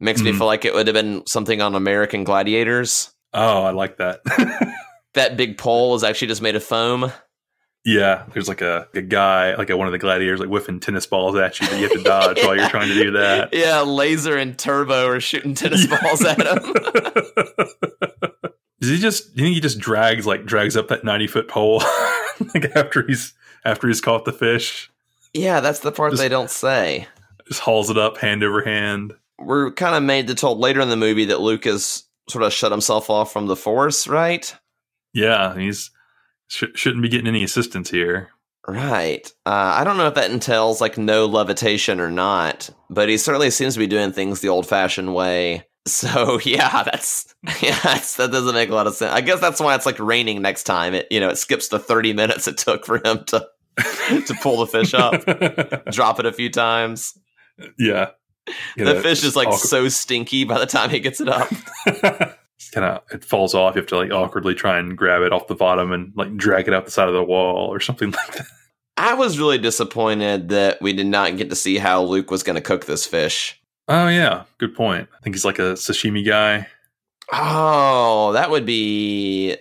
makes 0.00 0.20
me 0.20 0.30
Mhm. 0.30 0.36
feel 0.38 0.46
like 0.46 0.66
it 0.66 0.74
would 0.74 0.86
have 0.86 0.92
been 0.92 1.26
something 1.26 1.62
on 1.62 1.74
American 1.74 2.24
Gladiators. 2.24 3.10
Oh, 3.32 3.62
I 3.64 3.70
like 3.70 3.96
that. 3.96 4.20
That 5.14 5.38
big 5.38 5.56
pole 5.56 5.94
is 5.94 6.04
actually 6.04 6.28
just 6.28 6.42
made 6.42 6.56
of 6.56 6.62
foam. 6.62 7.10
Yeah, 7.86 8.24
there's 8.34 8.48
like 8.48 8.60
a, 8.60 8.88
a 8.94 9.00
guy, 9.00 9.54
like 9.54 9.70
a, 9.70 9.76
one 9.76 9.86
of 9.86 9.92
the 9.92 9.98
gladiators, 9.98 10.40
like 10.40 10.48
whiffing 10.48 10.80
tennis 10.80 11.06
balls 11.06 11.36
at 11.36 11.60
you 11.60 11.68
that 11.68 11.76
you 11.76 11.84
have 11.84 11.92
to 11.92 12.02
dodge 12.02 12.42
while 12.44 12.56
you're 12.56 12.68
trying 12.68 12.88
to 12.88 12.94
do 12.94 13.12
that. 13.12 13.50
Yeah, 13.54 13.80
Laser 13.82 14.36
and 14.36 14.58
Turbo 14.58 15.06
are 15.06 15.20
shooting 15.20 15.54
tennis 15.54 15.86
balls 15.86 16.24
at 16.24 16.38
him. 16.44 16.74
Does 18.80 18.90
he 18.90 18.98
just? 18.98 19.28
You 19.36 19.44
think 19.44 19.54
he 19.54 19.60
just 19.60 19.78
drags 19.78 20.26
like 20.26 20.44
drags 20.44 20.76
up 20.76 20.88
that 20.88 21.04
ninety 21.04 21.26
foot 21.26 21.48
pole 21.48 21.78
like 22.54 22.76
after 22.76 23.06
he's 23.06 23.32
after 23.64 23.86
he's 23.88 24.00
caught 24.00 24.24
the 24.24 24.32
fish? 24.32 24.90
yeah, 25.32 25.60
that's 25.60 25.80
the 25.80 25.92
part 25.92 26.12
Just- 26.12 26.22
they 26.22 26.28
don't 26.28 26.50
say. 26.50 27.06
Just 27.48 27.60
hauls 27.60 27.90
it 27.90 27.96
up 27.98 28.18
hand 28.18 28.42
over 28.42 28.62
hand. 28.64 29.14
We're 29.38 29.70
kind 29.70 29.94
of 29.94 30.02
made 30.02 30.26
to 30.26 30.34
told 30.34 30.58
later 30.58 30.80
in 30.80 30.88
the 30.88 30.96
movie 30.96 31.26
that 31.26 31.40
Luke 31.40 31.64
has 31.64 32.02
sort 32.28 32.42
of 32.42 32.52
shut 32.52 32.72
himself 32.72 33.08
off 33.08 33.32
from 33.32 33.46
the 33.46 33.54
Force, 33.54 34.08
right? 34.08 34.52
Yeah, 35.12 35.56
he's 35.56 35.90
sh- 36.48 36.64
shouldn't 36.74 37.02
be 37.02 37.08
getting 37.08 37.26
any 37.26 37.44
assistance 37.44 37.90
here. 37.90 38.30
Right. 38.68 39.30
Uh, 39.44 39.74
I 39.76 39.84
don't 39.84 39.96
know 39.96 40.08
if 40.08 40.14
that 40.14 40.30
entails 40.30 40.80
like 40.80 40.98
no 40.98 41.26
levitation 41.26 42.00
or 42.00 42.10
not, 42.10 42.68
but 42.90 43.08
he 43.08 43.16
certainly 43.16 43.50
seems 43.50 43.74
to 43.74 43.78
be 43.78 43.86
doing 43.86 44.12
things 44.12 44.40
the 44.40 44.48
old-fashioned 44.48 45.14
way. 45.14 45.66
So 45.88 46.40
yeah, 46.44 46.82
that's 46.82 47.32
yeah, 47.62 47.78
that's, 47.80 48.16
that 48.16 48.32
doesn't 48.32 48.56
make 48.56 48.70
a 48.70 48.74
lot 48.74 48.88
of 48.88 48.96
sense. 48.96 49.12
I 49.12 49.20
guess 49.20 49.40
that's 49.40 49.60
why 49.60 49.76
it's 49.76 49.86
like 49.86 50.00
raining 50.00 50.42
next 50.42 50.64
time. 50.64 50.94
It 50.94 51.06
you 51.12 51.20
know 51.20 51.28
it 51.28 51.38
skips 51.38 51.68
the 51.68 51.78
thirty 51.78 52.12
minutes 52.12 52.48
it 52.48 52.58
took 52.58 52.84
for 52.84 52.96
him 52.96 53.22
to 53.26 53.46
to 54.26 54.34
pull 54.42 54.56
the 54.56 54.66
fish 54.66 54.94
up, 54.94 55.24
drop 55.92 56.18
it 56.18 56.26
a 56.26 56.32
few 56.32 56.50
times. 56.50 57.16
yeah, 57.78 58.10
the 58.76 59.00
fish 59.00 59.22
is 59.22 59.36
like 59.36 59.52
so 59.52 59.88
stinky 59.88 60.42
by 60.42 60.58
the 60.58 60.66
time 60.66 60.90
he 60.90 60.98
gets 60.98 61.20
it 61.20 61.28
up. 61.28 61.52
Kind 62.72 62.86
of 62.86 63.02
it 63.12 63.24
falls 63.24 63.54
off. 63.54 63.74
You 63.74 63.80
have 63.80 63.88
to 63.88 63.96
like 63.96 64.10
awkwardly 64.10 64.54
try 64.54 64.78
and 64.78 64.96
grab 64.96 65.22
it 65.22 65.32
off 65.32 65.46
the 65.46 65.54
bottom 65.54 65.92
and 65.92 66.12
like 66.16 66.36
drag 66.36 66.68
it 66.68 66.74
out 66.74 66.84
the 66.84 66.90
side 66.90 67.08
of 67.08 67.14
the 67.14 67.22
wall 67.22 67.72
or 67.72 67.80
something 67.80 68.10
like 68.12 68.32
that. 68.32 68.46
I 68.96 69.14
was 69.14 69.38
really 69.38 69.58
disappointed 69.58 70.48
that 70.48 70.80
we 70.80 70.92
did 70.92 71.06
not 71.06 71.36
get 71.36 71.50
to 71.50 71.56
see 71.56 71.76
how 71.76 72.02
Luke 72.02 72.30
was 72.30 72.42
going 72.42 72.56
to 72.56 72.62
cook 72.62 72.86
this 72.86 73.06
fish. 73.06 73.60
Oh 73.88 74.08
yeah, 74.08 74.44
good 74.58 74.74
point. 74.74 75.08
I 75.16 75.22
think 75.22 75.36
he's 75.36 75.44
like 75.44 75.58
a 75.58 75.74
sashimi 75.74 76.26
guy. 76.26 76.66
Oh, 77.32 78.32
that 78.32 78.50
would 78.50 78.64
be 78.64 79.56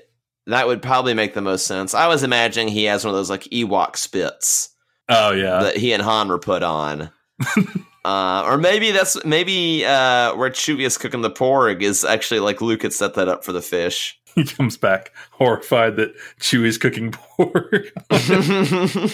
that 0.48 0.68
would 0.68 0.82
probably 0.82 1.14
make 1.14 1.34
the 1.34 1.42
most 1.42 1.68
sense. 1.68 1.94
I 1.94 2.08
was 2.08 2.24
imagining 2.24 2.70
he 2.70 2.86
has 2.86 3.04
one 3.04 3.14
of 3.14 3.18
those 3.18 3.30
like 3.30 3.44
Ewok 3.46 3.98
spits 3.98 4.70
Oh 5.10 5.32
yeah, 5.32 5.60
that 5.64 5.78
he 5.78 5.94
and 5.94 6.02
Han 6.02 6.30
were 6.30 6.40
put 6.40 6.64
on. 6.64 7.12
uh, 8.06 8.44
or 8.46 8.58
maybe 8.60 8.92
that's 8.92 9.24
maybe 9.26 9.84
uh, 9.84 10.36
where 10.36 10.52
Chewie 10.52 10.86
is 10.86 10.96
cooking 10.96 11.22
the 11.22 11.32
porg 11.32 11.82
is 11.82 12.06
actually 12.06 12.40
like 12.40 12.62
Luke 12.62 12.84
had 12.84 12.94
set 12.94 13.16
that 13.16 13.28
up 13.28 13.44
for 13.44 13.52
the 13.52 13.64
fish. 13.64 14.20
he 14.36 14.46
comes 14.46 14.78
back 14.78 15.12
horrified 15.32 15.96
that 15.96 16.14
Chewie's 16.40 16.78
cooking 16.78 17.12
pork. 17.38 17.92
and 18.12 19.10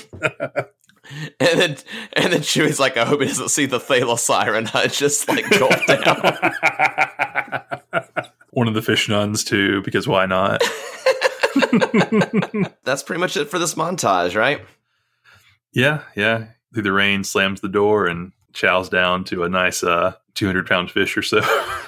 then 1.40 1.78
and 2.14 2.34
then 2.34 2.42
Chewie's 2.42 2.82
like, 2.82 2.98
I 2.98 3.06
hope 3.06 3.22
he 3.22 3.28
doesn't 3.28 3.48
see 3.48 3.66
the 3.66 3.80
Thala 3.80 4.20
siren. 4.20 4.68
I 4.74 4.88
just 4.88 5.30
like 5.30 5.50
gulp 5.52 5.86
down. 5.86 6.02
One 8.52 8.68
of 8.68 8.74
the 8.74 8.82
fish 8.82 9.08
nuns 9.08 9.46
too, 9.46 9.82
because 9.84 10.06
why 10.06 10.26
not? 10.26 10.62
That's 12.84 13.04
pretty 13.04 13.22
much 13.22 13.38
it 13.38 13.50
for 13.50 13.58
this 13.58 13.76
montage, 13.76 14.36
right? 14.36 14.60
yeah, 15.72 16.02
yeah. 16.14 16.48
Through 16.74 16.84
the 16.84 16.92
rain, 16.92 17.24
slams 17.24 17.62
the 17.62 17.70
door 17.70 18.08
and 18.08 18.34
chows 18.54 18.90
down 18.90 19.24
to 19.26 19.44
a 19.44 19.50
nice 19.50 19.84
uh, 19.84 20.16
200 20.36 20.68
pound 20.68 20.92
fish 20.92 21.18
or 21.18 21.22
so. 21.22 21.42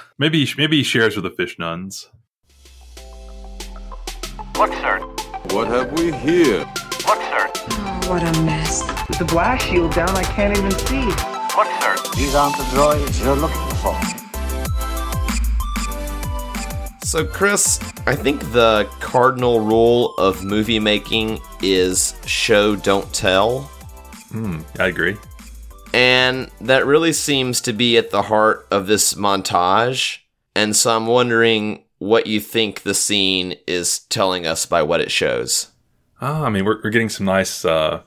maybe 0.18 0.48
maybe 0.56 0.78
he 0.78 0.82
shares 0.82 1.16
with 1.16 1.24
the 1.24 1.30
fish 1.30 1.58
nuns. 1.58 2.08
Look, 4.56 4.72
sir. 4.74 5.00
What 5.50 5.68
have 5.68 5.92
we 5.98 6.12
here? 6.12 6.60
Look, 7.06 7.20
sir. 7.22 7.50
Oh, 7.56 8.00
what 8.08 8.22
a 8.22 8.42
mess. 8.42 8.82
With 9.08 9.18
the 9.18 9.24
blast 9.24 9.66
shield 9.66 9.92
down, 9.94 10.10
I 10.10 10.22
can't 10.22 10.56
even 10.56 10.70
see. 10.70 11.06
Look, 11.06 11.68
sir. 11.80 11.96
These 12.16 12.34
aren't 12.34 12.56
the 12.56 12.64
droids 12.64 13.22
you're 13.22 13.36
looking 13.36 13.76
for. 13.76 13.94
So, 17.04 17.24
Chris, 17.24 17.78
I 18.06 18.16
think 18.16 18.40
the 18.52 18.88
cardinal 18.98 19.60
rule 19.60 20.14
of 20.16 20.42
movie 20.42 20.80
making 20.80 21.40
is 21.62 22.14
show, 22.26 22.74
don't 22.74 23.12
tell. 23.14 23.62
Hmm, 24.30 24.60
I 24.78 24.86
agree. 24.86 25.16
And 25.94 26.50
that 26.60 26.86
really 26.86 27.12
seems 27.12 27.60
to 27.62 27.72
be 27.72 27.96
at 27.96 28.10
the 28.10 28.22
heart 28.22 28.66
of 28.70 28.88
this 28.88 29.14
montage. 29.14 30.18
And 30.56 30.74
so 30.74 30.94
I'm 30.94 31.06
wondering 31.06 31.84
what 31.98 32.26
you 32.26 32.40
think 32.40 32.82
the 32.82 32.94
scene 32.94 33.54
is 33.66 34.00
telling 34.00 34.44
us 34.44 34.66
by 34.66 34.82
what 34.82 35.00
it 35.00 35.12
shows. 35.12 35.68
Oh, 36.20 36.44
I 36.44 36.50
mean, 36.50 36.64
we're, 36.64 36.80
we're 36.82 36.90
getting 36.90 37.08
some 37.08 37.26
nice, 37.26 37.64
uh, 37.64 38.02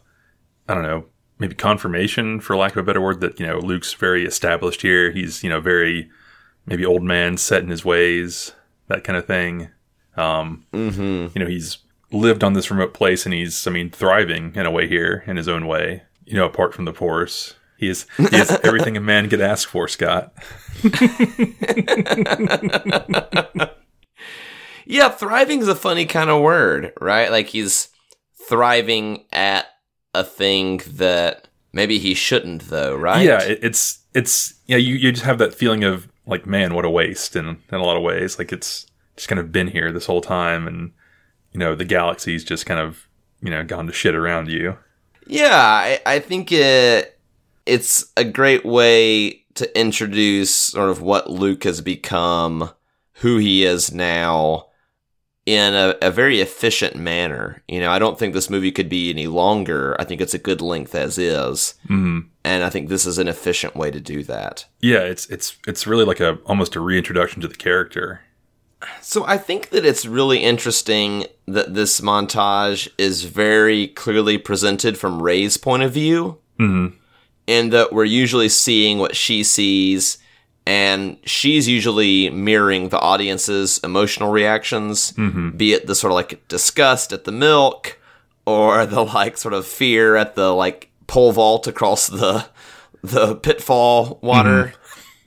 I 0.68 0.74
don't 0.74 0.84
know, 0.84 1.06
maybe 1.40 1.56
confirmation, 1.56 2.42
for 2.42 2.58
lack 2.58 2.74
of 2.74 2.78
a 2.80 2.84
better 2.84 3.00
word, 3.02 3.22
that, 3.22 3.40
you 3.40 3.48
know, 3.48 3.60
Luke's 3.60 3.94
very 3.94 4.26
established 4.26 4.82
here. 4.82 5.12
He's, 5.12 5.42
you 5.44 5.50
know, 5.50 5.62
very 5.62 6.10
maybe 6.66 6.86
old 6.86 7.04
man 7.04 7.38
set 7.38 7.64
in 7.64 7.70
his 7.70 7.86
ways, 7.86 8.52
that 8.88 9.06
kind 9.06 9.18
of 9.18 9.26
thing. 9.26 9.70
Um, 10.18 10.66
Mm-hmm. 10.74 11.28
you 11.34 11.40
know, 11.46 11.50
he's 11.50 11.78
lived 12.12 12.44
on 12.44 12.54
this 12.54 12.70
remote 12.70 12.94
place 12.94 13.26
and 13.26 13.34
he's, 13.34 13.66
I 13.66 13.72
mean, 13.72 13.90
thriving 13.92 14.54
in 14.56 14.66
a 14.66 14.72
way 14.72 14.88
here 14.88 15.24
in 15.26 15.38
his 15.38 15.48
own 15.48 15.68
way, 15.68 16.04
you 16.26 16.36
know, 16.36 16.46
apart 16.46 16.74
from 16.74 16.86
the 16.86 16.94
Force. 16.94 17.54
He 17.78 17.90
is, 17.90 18.08
he 18.18 18.38
is 18.38 18.52
everything 18.64 18.98
a 18.98 19.02
man 19.02 19.30
could 19.30 19.42
ask 19.42 19.70
for, 19.70 19.88
Scott. 19.88 20.34
Yeah, 24.88 25.10
thriving 25.10 25.60
is 25.60 25.68
a 25.68 25.76
funny 25.76 26.06
kind 26.06 26.30
of 26.30 26.42
word, 26.42 26.94
right? 27.02 27.30
Like 27.30 27.48
he's 27.48 27.90
thriving 28.48 29.26
at 29.34 29.66
a 30.14 30.24
thing 30.24 30.82
that 30.88 31.50
maybe 31.74 32.00
he 32.00 32.14
shouldn't, 32.14 32.70
though, 32.70 32.96
right? 32.96 33.26
Yeah, 33.26 33.44
it, 33.44 33.60
it's 33.62 34.00
it's 34.14 34.54
yeah. 34.66 34.78
You 34.78 34.96
you 34.96 35.12
just 35.12 35.26
have 35.26 35.40
that 35.40 35.54
feeling 35.54 35.84
of 35.84 36.08
like, 36.26 36.46
man, 36.46 36.74
what 36.74 36.86
a 36.86 36.90
waste 36.90 37.36
in 37.36 37.48
in 37.48 37.80
a 37.80 37.84
lot 37.84 37.98
of 37.98 38.04
ways. 38.04 38.40
Like 38.40 38.54
it's 38.54 38.88
just 39.18 39.28
kind 39.28 39.40
of 39.40 39.52
been 39.52 39.68
here 39.68 39.92
this 39.92 40.06
whole 40.06 40.22
time, 40.22 40.68
and 40.68 40.94
you 41.52 41.60
know 41.60 41.76
the 41.76 41.86
galaxy's 41.86 42.46
just 42.46 42.66
kind 42.66 42.80
of 42.80 43.10
you 43.42 43.50
know 43.50 43.66
gone 43.66 43.88
to 43.88 43.94
shit 43.94 44.16
around 44.16 44.48
you. 44.48 44.78
Yeah, 45.28 45.54
I, 45.54 46.00
I 46.06 46.20
think 46.20 46.54
it 46.54 47.17
it's 47.68 48.12
a 48.16 48.24
great 48.24 48.66
way 48.66 49.44
to 49.56 49.80
introduce 49.80 50.56
sort 50.56 50.90
of 50.90 51.02
what 51.02 51.30
Luke 51.30 51.64
has 51.64 51.82
become, 51.82 52.72
who 53.14 53.38
he 53.38 53.66
is 53.66 53.92
now, 53.92 54.68
in 55.46 55.74
a, 55.74 55.96
a 56.02 56.12
very 56.12 56.42
efficient 56.42 56.96
manner. 56.96 57.64
You 57.68 57.80
know, 57.80 57.90
I 57.90 58.00
don't 58.00 58.20
think 58.20 58.34
this 58.34 58.50
movie 58.50 58.72
could 58.72 58.90
be 58.90 59.10
any 59.10 59.28
longer. 59.28 59.96
I 60.00 60.04
think 60.04 60.22
it's 60.22 60.34
a 60.34 60.40
good 60.40 60.62
length 60.62 60.94
as 60.94 61.18
is, 61.18 61.76
hmm 61.88 62.20
and 62.44 62.64
I 62.64 62.70
think 62.70 62.88
this 62.88 63.06
is 63.06 63.18
an 63.18 63.28
efficient 63.28 63.76
way 63.76 63.92
to 63.92 64.00
do 64.00 64.24
that. 64.24 64.66
Yeah, 64.80 65.00
it's 65.00 65.26
it's 65.28 65.58
it's 65.68 65.88
really 65.88 66.06
like 66.06 66.20
a 66.20 66.36
almost 66.46 66.76
a 66.76 66.80
reintroduction 66.80 67.42
to 67.42 67.48
the 67.48 67.56
character. 67.56 68.22
So 69.02 69.26
I 69.26 69.38
think 69.38 69.70
that 69.70 69.86
it's 69.86 70.06
really 70.06 70.38
interesting 70.38 71.26
that 71.48 71.74
this 71.74 72.00
montage 72.00 72.88
is 72.98 73.24
very 73.24 73.88
clearly 73.88 74.38
presented 74.38 74.98
from 74.98 75.22
Rey's 75.22 75.58
point 75.58 75.84
of 75.84 75.92
view. 75.92 76.38
hmm 76.58 76.88
in 77.48 77.70
that 77.72 77.94
we're 77.94 78.04
usually 78.04 78.50
seeing 78.50 79.00
what 79.00 79.16
she 79.16 79.44
sees 79.44 80.18
and 80.68 81.18
she's 81.24 81.66
usually 81.66 82.30
mirroring 82.30 82.90
the 82.90 83.00
audience's 83.00 83.80
emotional 83.80 84.30
reactions 84.30 85.14
mm-hmm. 85.14 85.52
be 85.52 85.74
it 85.74 85.88
the 85.88 85.96
sort 85.96 86.12
of 86.12 86.16
like 86.16 86.46
disgust 86.50 87.14
at 87.14 87.24
the 87.24 87.32
milk 87.32 88.00
or 88.46 88.86
the 88.86 89.04
like 89.04 89.38
sort 89.38 89.54
of 89.54 89.66
fear 89.66 90.16
at 90.16 90.36
the 90.36 90.54
like 90.54 90.92
pole 91.08 91.32
vault 91.32 91.68
across 91.68 92.08
the 92.08 92.46
the 93.02 93.36
pitfall 93.36 94.20
water. 94.22 94.74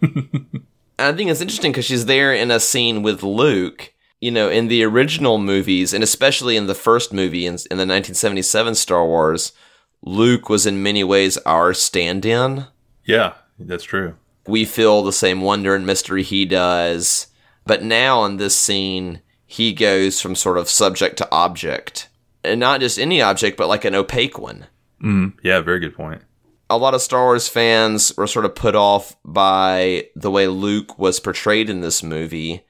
Mm-hmm. 0.02 0.56
And 0.98 1.14
i 1.14 1.16
think 1.16 1.30
it's 1.30 1.40
interesting 1.40 1.72
because 1.72 1.86
she's 1.86 2.06
there 2.06 2.34
in 2.34 2.50
a 2.50 2.60
scene 2.60 3.02
with 3.02 3.22
luke 3.22 3.94
you 4.20 4.30
know 4.30 4.50
in 4.50 4.68
the 4.68 4.82
original 4.82 5.38
movies 5.38 5.94
and 5.94 6.04
especially 6.04 6.56
in 6.56 6.66
the 6.66 6.74
first 6.74 7.12
movie 7.12 7.46
in, 7.46 7.54
in 7.54 7.78
the 7.78 7.86
1977 7.86 8.74
star 8.74 9.06
wars 9.06 9.52
luke 10.02 10.48
was 10.48 10.66
in 10.66 10.82
many 10.82 11.04
ways 11.04 11.36
our 11.38 11.72
stand-in 11.74 12.66
Yeah, 13.04 13.34
that's 13.58 13.84
true. 13.84 14.16
we 14.46 14.64
feel 14.64 15.02
the 15.02 15.12
same 15.12 15.40
wonder 15.42 15.74
and 15.74 15.86
mystery 15.86 16.22
he 16.22 16.44
does. 16.46 17.26
But 17.66 17.82
now 17.82 18.24
in 18.24 18.38
this 18.38 18.56
scene, 18.56 19.20
he 19.46 19.72
goes 19.72 20.20
from 20.20 20.34
sort 20.34 20.56
of 20.58 20.68
subject 20.68 21.18
to 21.18 21.28
object. 21.30 22.08
And 22.42 22.58
not 22.58 22.80
just 22.80 22.98
any 22.98 23.20
object, 23.20 23.56
but 23.58 23.68
like 23.68 23.84
an 23.84 23.94
opaque 23.94 24.38
one. 24.38 24.66
Mm, 25.02 25.34
yeah, 25.42 25.60
very 25.60 25.78
good 25.78 25.94
point. 25.94 26.22
A 26.70 26.78
lot 26.78 26.94
of 26.94 27.02
Star 27.02 27.24
Wars 27.24 27.48
fans 27.48 28.12
were 28.16 28.26
sort 28.26 28.44
of 28.46 28.54
put 28.54 28.74
off 28.74 29.14
by 29.24 30.08
the 30.16 30.30
way 30.30 30.48
Luke 30.48 30.98
was 30.98 31.20
portrayed 31.20 31.68
in 31.68 31.80
this 31.80 32.02
movie. 32.02 32.64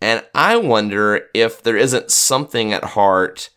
And 0.00 0.24
I 0.34 0.56
wonder 0.56 1.26
if 1.34 1.62
there 1.62 1.76
isn't 1.76 2.10
something 2.10 2.72
at 2.72 2.84
heart 2.84 3.50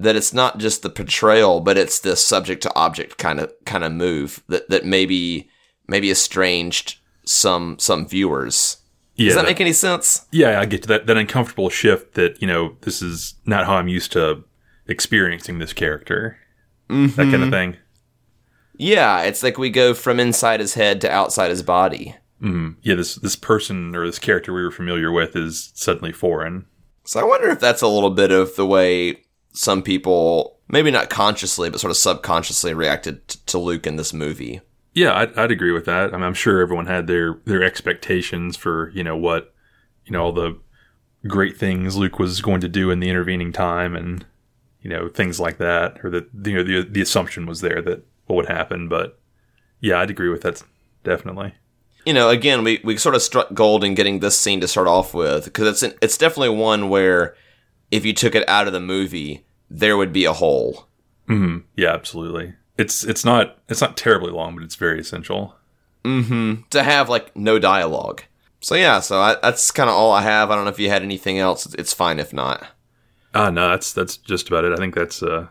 that 0.00 0.16
it's 0.16 0.32
not 0.32 0.58
just 0.58 0.82
the 0.82 0.90
portrayal, 0.90 1.60
but 1.60 1.76
it's 1.78 2.00
the 2.00 2.16
subject 2.16 2.62
to 2.62 2.74
object 2.74 3.18
kind 3.18 3.38
of 3.38 3.52
kind 3.64 3.84
of 3.84 3.92
move 3.92 4.42
that, 4.48 4.68
that 4.70 4.84
maybe 4.84 5.48
maybe 5.86 6.10
estranged 6.10 6.98
some 7.24 7.78
some 7.78 8.08
viewers. 8.08 8.78
Yeah, 9.16 9.26
Does 9.26 9.34
that 9.36 9.44
make 9.44 9.60
any 9.60 9.74
sense? 9.74 10.26
yeah, 10.32 10.58
I 10.58 10.64
get 10.64 10.82
to 10.82 10.88
that 10.88 11.06
that 11.06 11.16
uncomfortable 11.16 11.68
shift 11.68 12.14
that 12.14 12.40
you 12.40 12.48
know 12.48 12.76
this 12.80 13.02
is 13.02 13.34
not 13.44 13.66
how 13.66 13.74
I'm 13.74 13.88
used 13.88 14.12
to 14.12 14.44
experiencing 14.86 15.58
this 15.58 15.72
character. 15.72 16.38
That 16.88 17.14
kind 17.16 17.44
of 17.44 17.50
thing. 17.50 17.76
Yeah, 18.76 19.22
it's 19.22 19.42
like 19.42 19.58
we 19.58 19.70
go 19.70 19.94
from 19.94 20.18
inside 20.18 20.58
his 20.60 20.74
head 20.74 21.00
to 21.02 21.10
outside 21.12 21.50
his 21.50 21.62
body. 21.62 22.16
Mm, 22.42 22.76
yeah, 22.82 22.94
this 22.94 23.16
this 23.16 23.36
person 23.36 23.94
or 23.94 24.06
this 24.06 24.18
character 24.18 24.52
we 24.54 24.62
were 24.62 24.70
familiar 24.70 25.12
with 25.12 25.36
is 25.36 25.70
suddenly 25.74 26.10
foreign. 26.12 26.64
So 27.04 27.20
I 27.20 27.24
wonder 27.24 27.48
if 27.50 27.60
that's 27.60 27.82
a 27.82 27.88
little 27.88 28.10
bit 28.10 28.32
of 28.32 28.56
the 28.56 28.66
way 28.66 29.22
some 29.52 29.82
people, 29.82 30.58
maybe 30.68 30.90
not 30.90 31.10
consciously, 31.10 31.70
but 31.70 31.80
sort 31.80 31.90
of 31.90 31.96
subconsciously 31.96 32.74
reacted 32.74 33.26
t- 33.28 33.38
to 33.46 33.58
Luke 33.58 33.86
in 33.86 33.96
this 33.96 34.12
movie. 34.12 34.60
Yeah, 34.94 35.14
I'd, 35.14 35.36
I'd 35.38 35.50
agree 35.50 35.72
with 35.72 35.84
that. 35.86 36.12
I 36.12 36.16
mean, 36.16 36.24
I'm 36.24 36.34
sure 36.34 36.60
everyone 36.60 36.86
had 36.86 37.06
their 37.06 37.38
their 37.44 37.62
expectations 37.62 38.56
for 38.56 38.90
you 38.90 39.04
know 39.04 39.16
what 39.16 39.54
you 40.04 40.12
know 40.12 40.24
all 40.24 40.32
the 40.32 40.58
great 41.26 41.56
things 41.56 41.96
Luke 41.96 42.18
was 42.18 42.40
going 42.40 42.60
to 42.60 42.68
do 42.68 42.90
in 42.90 43.00
the 43.00 43.08
intervening 43.08 43.52
time, 43.52 43.94
and 43.94 44.26
you 44.82 44.90
know 44.90 45.08
things 45.08 45.38
like 45.38 45.58
that, 45.58 46.04
or 46.04 46.10
that 46.10 46.28
you 46.44 46.54
know 46.54 46.62
the 46.62 46.82
the 46.88 47.00
assumption 47.00 47.46
was 47.46 47.60
there 47.60 47.80
that 47.82 48.04
what 48.26 48.36
would 48.36 48.48
happen. 48.48 48.88
But 48.88 49.18
yeah, 49.80 50.00
I'd 50.00 50.10
agree 50.10 50.28
with 50.28 50.42
that 50.42 50.62
definitely. 51.04 51.54
You 52.06 52.14
know, 52.14 52.30
again, 52.30 52.64
we, 52.64 52.80
we 52.82 52.96
sort 52.96 53.14
of 53.14 53.20
struck 53.20 53.52
gold 53.52 53.84
in 53.84 53.94
getting 53.94 54.20
this 54.20 54.38
scene 54.38 54.60
to 54.62 54.68
start 54.68 54.86
off 54.86 55.12
with 55.12 55.44
because 55.44 55.68
it's 55.68 55.82
an, 55.82 55.98
it's 56.00 56.16
definitely 56.16 56.56
one 56.56 56.88
where 56.88 57.34
if 57.90 58.04
you 58.04 58.12
took 58.12 58.34
it 58.34 58.48
out 58.48 58.66
of 58.66 58.72
the 58.72 58.80
movie, 58.80 59.44
there 59.68 59.96
would 59.96 60.12
be 60.12 60.24
a 60.24 60.32
hole. 60.32 60.86
hmm 61.26 61.58
Yeah, 61.76 61.92
absolutely. 61.92 62.54
It's 62.78 63.04
it's 63.04 63.24
not 63.24 63.58
it's 63.68 63.80
not 63.80 63.96
terribly 63.96 64.30
long, 64.32 64.54
but 64.54 64.64
it's 64.64 64.76
very 64.76 65.00
essential. 65.00 65.54
Mm-hmm. 66.04 66.62
To 66.70 66.82
have 66.82 67.08
like 67.08 67.34
no 67.36 67.58
dialogue. 67.58 68.22
So 68.62 68.74
yeah, 68.74 69.00
so 69.00 69.20
I, 69.20 69.36
that's 69.42 69.70
kind 69.70 69.88
of 69.90 69.96
all 69.96 70.12
I 70.12 70.22
have. 70.22 70.50
I 70.50 70.54
don't 70.54 70.64
know 70.64 70.70
if 70.70 70.78
you 70.78 70.88
had 70.90 71.02
anything 71.02 71.38
else. 71.38 71.66
It's- 71.66 71.92
fine 71.92 72.18
if 72.18 72.32
not. 72.32 72.66
Ah, 73.34 73.50
no, 73.50 73.68
that's 73.70 73.92
that's 73.92 74.16
just 74.16 74.48
about 74.48 74.64
it. 74.64 74.72
I 74.72 74.76
think 74.76 74.94
that's 74.94 75.22
uh, 75.22 75.46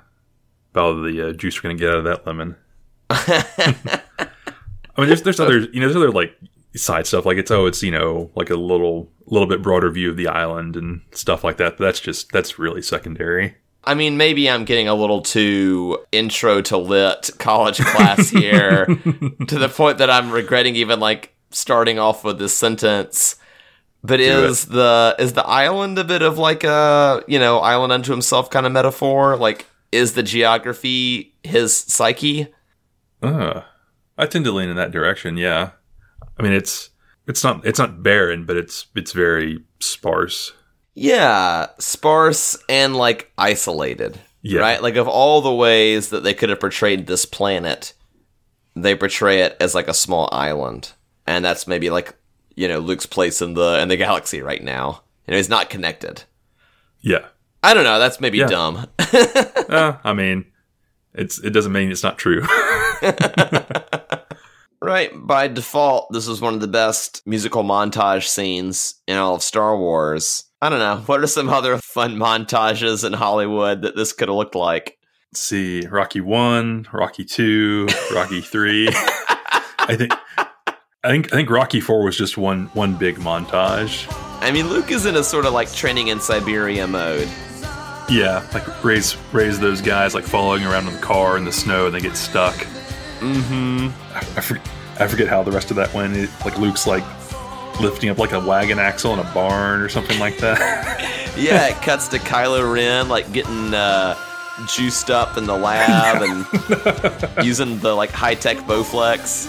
about 0.74 1.02
the 1.04 1.30
uh, 1.30 1.34
juice 1.34 1.58
we're 1.64 1.70
gonna 1.70 1.80
get 1.80 1.90
out 1.92 1.98
of 2.00 2.04
that 2.06 2.26
lemon. 2.28 2.56
I 3.10 4.02
mean, 4.98 5.08
there's 5.08 5.22
there's 5.24 5.40
other 5.40 5.60
you 5.60 5.80
know 5.80 5.88
there's 5.88 5.96
other 5.96 6.12
like 6.12 6.36
side 6.76 7.08
stuff 7.08 7.26
like 7.26 7.38
it's 7.38 7.52
oh 7.52 7.66
it's 7.66 7.82
you 7.82 7.92
know 7.92 8.30
like 8.36 8.50
a 8.50 8.56
little 8.56 9.12
little 9.26 9.48
bit 9.48 9.62
broader 9.62 9.90
view 9.90 10.10
of 10.10 10.18
the 10.18 10.28
island 10.28 10.76
and 10.76 11.02
stuff 11.12 11.44
like 11.44 11.58
that. 11.58 11.78
But 11.78 11.86
that's 11.86 12.00
just 12.00 12.32
that's 12.32 12.60
really 12.60 12.82
secondary. 12.82 13.56
I 13.84 13.94
mean, 13.96 14.18
maybe 14.18 14.50
I'm 14.50 14.66
getting 14.66 14.88
a 14.88 14.94
little 14.94 15.22
too 15.22 16.00
intro 16.12 16.62
to 16.64 16.78
lit 16.78 17.30
college 17.40 17.80
class 17.80 18.30
here 18.30 18.86
to 18.86 19.58
the 19.58 19.70
point 19.70 20.00
that 20.00 20.10
I'm 20.10 20.32
regretting 20.32 20.76
even 20.76 21.00
like 21.00 21.34
starting 21.52 21.98
off 21.98 22.24
with 22.24 22.40
this 22.40 22.56
sentence. 22.56 23.38
But 24.04 24.20
is 24.20 24.68
the 24.68 25.16
is 25.20 25.34
the 25.34 25.46
island 25.46 26.00
a 26.00 26.04
bit 26.04 26.22
of 26.22 26.38
like 26.38 26.64
a 26.64 27.24
you 27.28 27.40
know 27.40 27.60
island 27.60 27.92
unto 27.92 28.12
himself 28.12 28.50
kind 28.50 28.66
of 28.66 28.72
metaphor? 28.72 29.36
Like, 29.36 29.66
is 29.92 30.14
the 30.14 30.24
geography 30.24 31.34
his 31.44 31.76
psyche? 31.76 32.48
Uh, 33.22 33.64
I 34.18 34.26
tend 34.26 34.46
to 34.46 34.52
lean 34.52 34.70
in 34.70 34.78
that 34.78 34.92
direction. 34.92 35.36
Yeah, 35.36 35.72
I 36.40 36.44
mean 36.44 36.54
it's 36.54 36.90
it's 37.28 37.44
not 37.44 37.66
it's 37.66 37.80
not 37.80 38.02
barren, 38.02 38.46
but 38.46 38.58
it's 38.58 38.88
it's 38.96 39.12
very 39.12 39.60
sparse. 39.80 40.54
Yeah, 40.96 41.68
sparse 41.80 42.58
and 42.68 42.96
like 42.96 43.32
isolated. 43.38 44.20
Yeah. 44.42 44.62
Right? 44.62 44.82
Like 44.82 44.96
of 44.96 45.08
all 45.08 45.42
the 45.42 45.54
ways 45.54 46.10
that 46.10 46.24
they 46.24 46.34
could 46.34 46.50
have 46.50 46.60
portrayed 46.62 47.08
this 47.08 47.26
planet, 47.26 47.94
they 48.76 48.96
portray 48.96 49.42
it 49.42 49.58
as 49.60 49.76
like 49.76 49.88
a 49.88 49.94
small 49.94 50.30
island. 50.32 50.94
And 51.28 51.44
that's 51.46 51.68
maybe 51.68 51.90
like, 51.90 52.16
you 52.56 52.68
know, 52.68 52.80
Luke's 52.80 53.06
place 53.06 53.42
in 53.42 53.54
the 53.54 53.80
in 53.82 53.90
the 53.90 53.98
galaxy 53.98 54.42
right 54.42 54.64
now. 54.64 55.04
You 55.28 55.32
know, 55.32 55.38
he's 55.38 55.50
not 55.50 55.70
connected. 55.70 56.24
Yeah. 57.02 57.26
I 57.62 57.74
don't 57.74 57.84
know, 57.84 58.00
that's 58.00 58.20
maybe 58.22 58.38
Yeah. 58.40 58.48
dumb. 58.48 58.88
Uh, 59.70 59.98
I 60.04 60.14
mean, 60.14 60.46
it's 61.14 61.38
it 61.44 61.52
doesn't 61.52 61.72
mean 61.72 61.92
it's 61.92 62.02
not 62.02 62.18
true. 62.18 62.42
right, 64.82 65.12
by 65.16 65.48
default, 65.48 66.12
this 66.12 66.28
was 66.28 66.42
one 66.42 66.54
of 66.54 66.62
the 66.62 66.68
best 66.68 67.22
musical 67.26 67.64
montage 67.64 68.28
scenes 68.28 68.96
in 69.08 69.18
all 69.18 69.36
of 69.36 69.44
Star 69.44 69.78
Wars. 69.78 70.46
I 70.62 70.70
don't 70.70 70.80
know. 70.80 70.98
What 71.06 71.22
are 71.22 71.28
some 71.28 71.50
other 71.50 71.78
fun 71.78 72.16
montages 72.16 73.06
in 73.06 73.14
Hollywood 73.14 73.82
that 73.84 73.96
this 73.96 74.12
could 74.12 74.28
have 74.28 74.36
looked 74.36 74.56
like? 74.56 74.98
Let's 75.32 75.42
see, 75.42 75.86
Rocky 75.86 76.22
one, 76.22 76.88
Rocky 76.92 77.24
two, 77.24 77.88
Rocky 78.14 78.42
three. 78.42 78.90
I 78.90 79.96
think, 79.96 80.14
I 81.04 81.10
think, 81.10 81.32
I 81.32 81.38
think 81.38 81.50
Rocky 81.50 81.80
four 81.80 82.04
was 82.04 82.18
just 82.18 82.38
one 82.38 82.66
one 82.74 82.96
big 82.96 83.18
montage. 83.18 84.08
I 84.42 84.52
mean, 84.52 84.68
Luke 84.70 84.92
is 84.92 85.06
in 85.06 85.16
a 85.16 85.24
sort 85.24 85.46
of 85.46 85.54
like 85.54 85.72
training 85.72 86.08
in 86.08 86.20
Siberia 86.20 86.88
mode. 86.88 87.30
Yeah, 88.10 88.46
like 88.54 88.84
raise 88.84 89.16
raise 89.32 89.60
those 89.60 89.82
guys 89.82 90.16
like 90.16 90.24
following 90.24 90.64
around 90.64 90.88
in 90.88 90.94
the 90.94 91.00
car 91.00 91.38
in 91.38 91.46
the 91.46 91.52
snow 91.52 91.86
and 91.86 91.96
they 91.96 92.02
get 92.02 92.18
stuck. 92.18 92.56
Mm-hmm. 93.20 93.90
I, 94.36 94.42
forget, 94.42 94.70
I 95.00 95.08
forget 95.08 95.28
how 95.28 95.44
the 95.44 95.52
rest 95.52 95.70
of 95.72 95.78
that 95.78 95.94
went. 95.94 96.16
It, 96.16 96.30
like 96.46 96.58
Luke's 96.58 96.86
like 96.88 97.04
lifting 97.80 98.10
up 98.10 98.18
like 98.18 98.34
a 98.34 98.40
wagon 98.40 98.80
axle 98.80 99.14
in 99.14 99.20
a 99.20 99.34
barn 99.34 99.82
or 99.82 99.90
something 99.90 100.20
like 100.20 100.38
that. 100.38 101.16
Yeah, 101.38 101.68
it 101.68 101.82
cuts 101.82 102.10
to 102.10 102.18
Kylo 102.18 102.74
Ren 102.74 103.08
like 103.08 103.32
getting 103.32 103.74
uh, 103.74 104.18
juiced 104.68 105.10
up 105.10 105.38
in 105.38 105.46
the 105.46 105.56
lab 105.56 106.22
and 106.22 107.46
using 107.46 107.80
the 107.80 107.94
like 107.94 108.10
high 108.10 108.34
tech 108.34 108.58
Bowflex. 108.58 109.48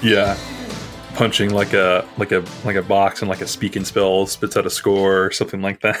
yeah, 0.00 0.38
punching 1.14 1.52
like 1.52 1.72
a 1.72 2.06
like 2.18 2.30
a 2.30 2.44
like 2.64 2.76
a 2.76 2.82
box 2.82 3.20
and 3.20 3.28
like 3.28 3.40
a 3.40 3.48
Speak 3.48 3.74
& 3.80 3.84
Spell 3.84 4.26
spits 4.26 4.56
out 4.56 4.64
a 4.64 4.70
score 4.70 5.24
or 5.24 5.30
something 5.32 5.60
like 5.60 5.80
that. 5.80 5.98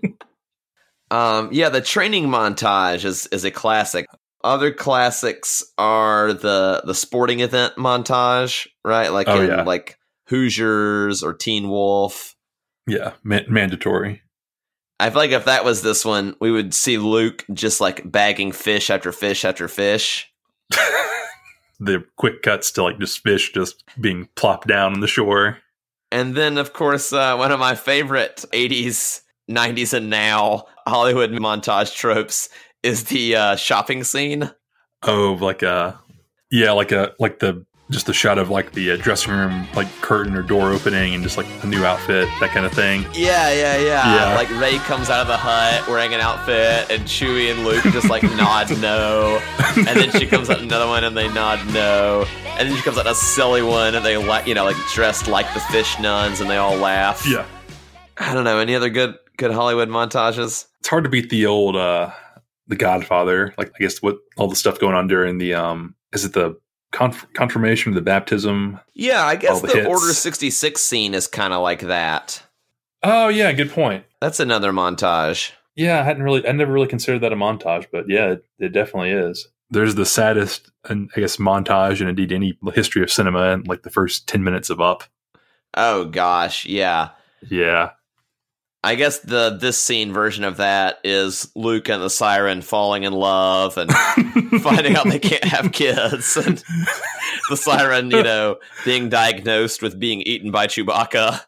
Um, 1.12 1.50
yeah, 1.52 1.70
the 1.70 1.82
training 1.82 2.26
montage 2.26 3.06
is 3.06 3.28
is 3.28 3.46
a 3.46 3.52
classic. 3.52 4.08
Other 4.46 4.72
classics 4.72 5.64
are 5.78 6.32
the 6.32 6.84
the 6.86 6.94
sporting 6.94 7.40
event 7.42 7.76
montage, 7.78 8.68
right? 8.86 9.10
Like 9.12 9.28
Oh, 9.28 9.42
in 9.42 9.50
yeah. 9.50 9.64
like 9.64 9.98
Hoosiers 10.28 11.24
or 11.24 11.34
Teen 11.34 11.68
Wolf. 11.68 12.36
Yeah, 12.88 13.14
ma- 13.24 13.40
mandatory. 13.50 14.22
I 15.00 15.10
feel 15.10 15.18
like 15.20 15.32
if 15.32 15.46
that 15.46 15.66
was 15.66 15.82
this 15.82 16.06
one, 16.06 16.36
we 16.40 16.52
would 16.52 16.74
see 16.74 16.98
Luke 16.98 17.44
just 17.52 17.82
like 17.82 18.10
bagging 18.10 18.52
fish 18.52 18.90
after 18.90 19.12
fish 19.12 19.44
after 19.44 19.68
fish. 19.68 20.32
The 21.78 22.06
quick 22.16 22.42
cuts 22.42 22.72
to 22.72 22.84
like 22.84 23.00
just 23.00 23.20
fish 23.22 23.52
just 23.52 23.84
being 24.00 24.30
plopped 24.36 24.66
down 24.68 24.94
on 24.94 25.00
the 25.02 25.08
shore. 25.08 25.58
And 26.10 26.34
then, 26.34 26.58
of 26.58 26.72
course, 26.72 27.12
uh, 27.12 27.36
one 27.36 27.52
of 27.52 27.60
my 27.60 27.76
favorite 27.76 28.46
80s, 28.54 29.20
90s, 29.52 29.94
and 29.94 30.10
now 30.10 30.68
Hollywood 30.88 31.32
montage 31.32 31.94
tropes 31.94 32.48
is 32.86 33.06
the 33.06 33.36
uh, 33.36 33.56
shopping 33.56 34.04
scene. 34.04 34.52
Oh, 35.04 35.34
like 35.40 35.64
a 35.64 36.00
yeah, 36.52 36.72
like 36.72 36.92
a 36.92 37.14
like 37.20 37.40
the 37.40 37.66
just 37.92 38.08
the 38.08 38.14
shot 38.14 38.40
of 38.40 38.50
like 38.50 38.72
the 38.72 38.92
uh, 38.92 38.98
dressing 38.98 39.32
room 39.32 39.68
like 39.76 39.88
curtain 40.02 40.36
or 40.36 40.42
door 40.42 40.72
opening 40.72 41.14
and 41.14 41.22
just 41.22 41.38
like 41.38 41.46
a 41.62 41.68
new 41.68 41.86
outfit, 41.86 42.28
that 42.40 42.50
kind 42.50 42.66
of 42.66 42.72
thing. 42.72 43.04
Yeah, 43.14 43.52
yeah, 43.52 43.78
yeah, 43.78 44.16
Yeah. 44.16 44.36
Like 44.36 44.50
Rey 44.60 44.78
comes 44.80 45.10
out 45.10 45.22
of 45.22 45.28
the 45.28 45.38
hut 45.38 45.88
wearing 45.88 46.14
an 46.14 46.20
outfit, 46.20 46.90
and 46.90 47.04
Chewie 47.08 47.52
and 47.52 47.64
Luke 47.64 47.84
just 47.84 48.10
like 48.10 48.24
nod 48.38 48.70
no. 48.80 49.40
And 49.76 49.86
then 49.88 50.12
she 50.12 50.26
comes 50.26 50.50
out 50.50 50.62
another 50.62 50.88
one, 50.88 51.04
and 51.04 51.16
they 51.16 51.28
nod 51.32 51.60
no. 51.74 52.26
And 52.58 52.70
then 52.70 52.76
she 52.76 52.82
comes 52.84 52.98
out 52.98 53.06
a 53.06 53.14
silly 53.16 53.62
one, 53.62 53.94
and 53.96 54.04
they 54.06 54.18
like 54.18 54.48
you 54.48 54.54
know 54.56 54.64
like 54.66 54.78
dressed 54.94 55.28
like 55.28 55.52
the 55.54 55.60
fish 55.60 56.00
nuns, 56.00 56.42
and 56.42 56.50
they 56.50 56.58
all 56.58 56.78
laugh. 56.78 57.28
Yeah, 57.28 57.46
I 58.18 58.34
don't 58.34 58.46
know 58.46 58.58
any 58.60 58.76
other 58.76 58.90
good 58.90 59.16
good 59.38 59.52
Hollywood 59.52 59.90
montages. 59.90 60.66
it's 60.80 60.88
hard 60.88 61.04
to 61.04 61.10
beat 61.10 61.30
the 61.30 61.46
old 61.46 61.76
uh 61.76 62.12
the 62.68 62.76
Godfather. 62.76 63.54
Like 63.58 63.72
I 63.76 63.80
guess 63.80 64.02
what 64.02 64.18
all 64.38 64.48
the 64.48 64.56
stuff 64.56 64.80
going 64.80 64.96
on 64.96 65.08
during 65.08 65.38
the 65.38 65.54
um 65.54 65.96
is 66.14 66.26
it 66.26 66.34
the 66.34 66.60
conf- 66.92 67.28
confirmation 67.34 67.92
of 67.92 67.96
the 67.96 68.02
baptism? 68.02 68.80
Yeah, 68.94 69.24
I 69.24 69.36
guess 69.36 69.62
the 69.62 69.68
the. 69.68 69.88
Order 69.88 70.14
sixty 70.14 70.50
six 70.50 70.82
scene 70.82 71.14
is 71.14 71.28
kind 71.28 71.54
of 71.54 71.62
like 71.62 71.82
that. 71.82 72.42
Oh 73.04 73.28
yeah, 73.28 73.52
good 73.52 73.72
point. 73.72 74.06
That's 74.22 74.40
another 74.40 74.72
montage. 74.72 75.52
Yeah, 75.76 76.00
I 76.00 76.04
hadn't 76.04 76.24
really, 76.24 76.48
I 76.48 76.54
never 76.54 76.72
really 76.72 76.88
considered 76.88 77.20
that 77.20 77.34
a 77.34 77.36
montage, 77.36 77.88
but 77.92 78.06
yeah, 78.08 78.32
it, 78.32 78.46
it 78.60 78.70
definitely 78.70 79.12
is. 79.12 79.48
There's 79.70 79.96
the 79.96 80.06
saddest, 80.06 80.72
and 80.86 81.10
I 81.16 81.20
guess, 81.20 81.38
montage 81.38 82.00
and 82.00 82.10
indeed 82.10 82.32
any 82.32 82.58
history 82.74 83.04
of 83.04 83.12
cinema, 83.12 83.52
and 83.52 83.68
like 83.68 83.84
the 83.84 83.90
first 83.90 84.28
ten 84.28 84.44
minutes 84.44 84.70
of 84.70 84.80
Up. 84.80 85.04
Oh 85.76 86.06
gosh, 86.06 86.66
yeah. 86.66 87.10
Yeah, 87.50 87.92
I 88.86 88.94
guess 88.94 89.18
the 89.18 89.50
this 89.50 89.80
scene 89.80 90.14
version 90.14 90.44
of 90.44 90.58
that 90.58 91.00
is 91.04 91.52
Luke 91.56 91.90
and 91.90 92.04
the 92.04 92.10
siren 92.10 92.62
falling 92.62 93.02
in 93.02 93.14
love 93.14 93.80
and 93.80 93.92
finding 94.62 94.96
out 94.96 95.10
they 95.10 95.18
can't 95.18 95.44
have 95.44 95.72
kids 95.72 96.38
and 96.38 96.64
the 97.50 97.58
siren, 97.58 98.12
you 98.12 98.22
know, 98.22 98.58
being 98.86 99.10
diagnosed 99.10 99.82
with 99.82 100.00
being 100.00 100.22
eaten 100.22 100.52
by 100.52 100.68
Chewbacca. 100.68 101.42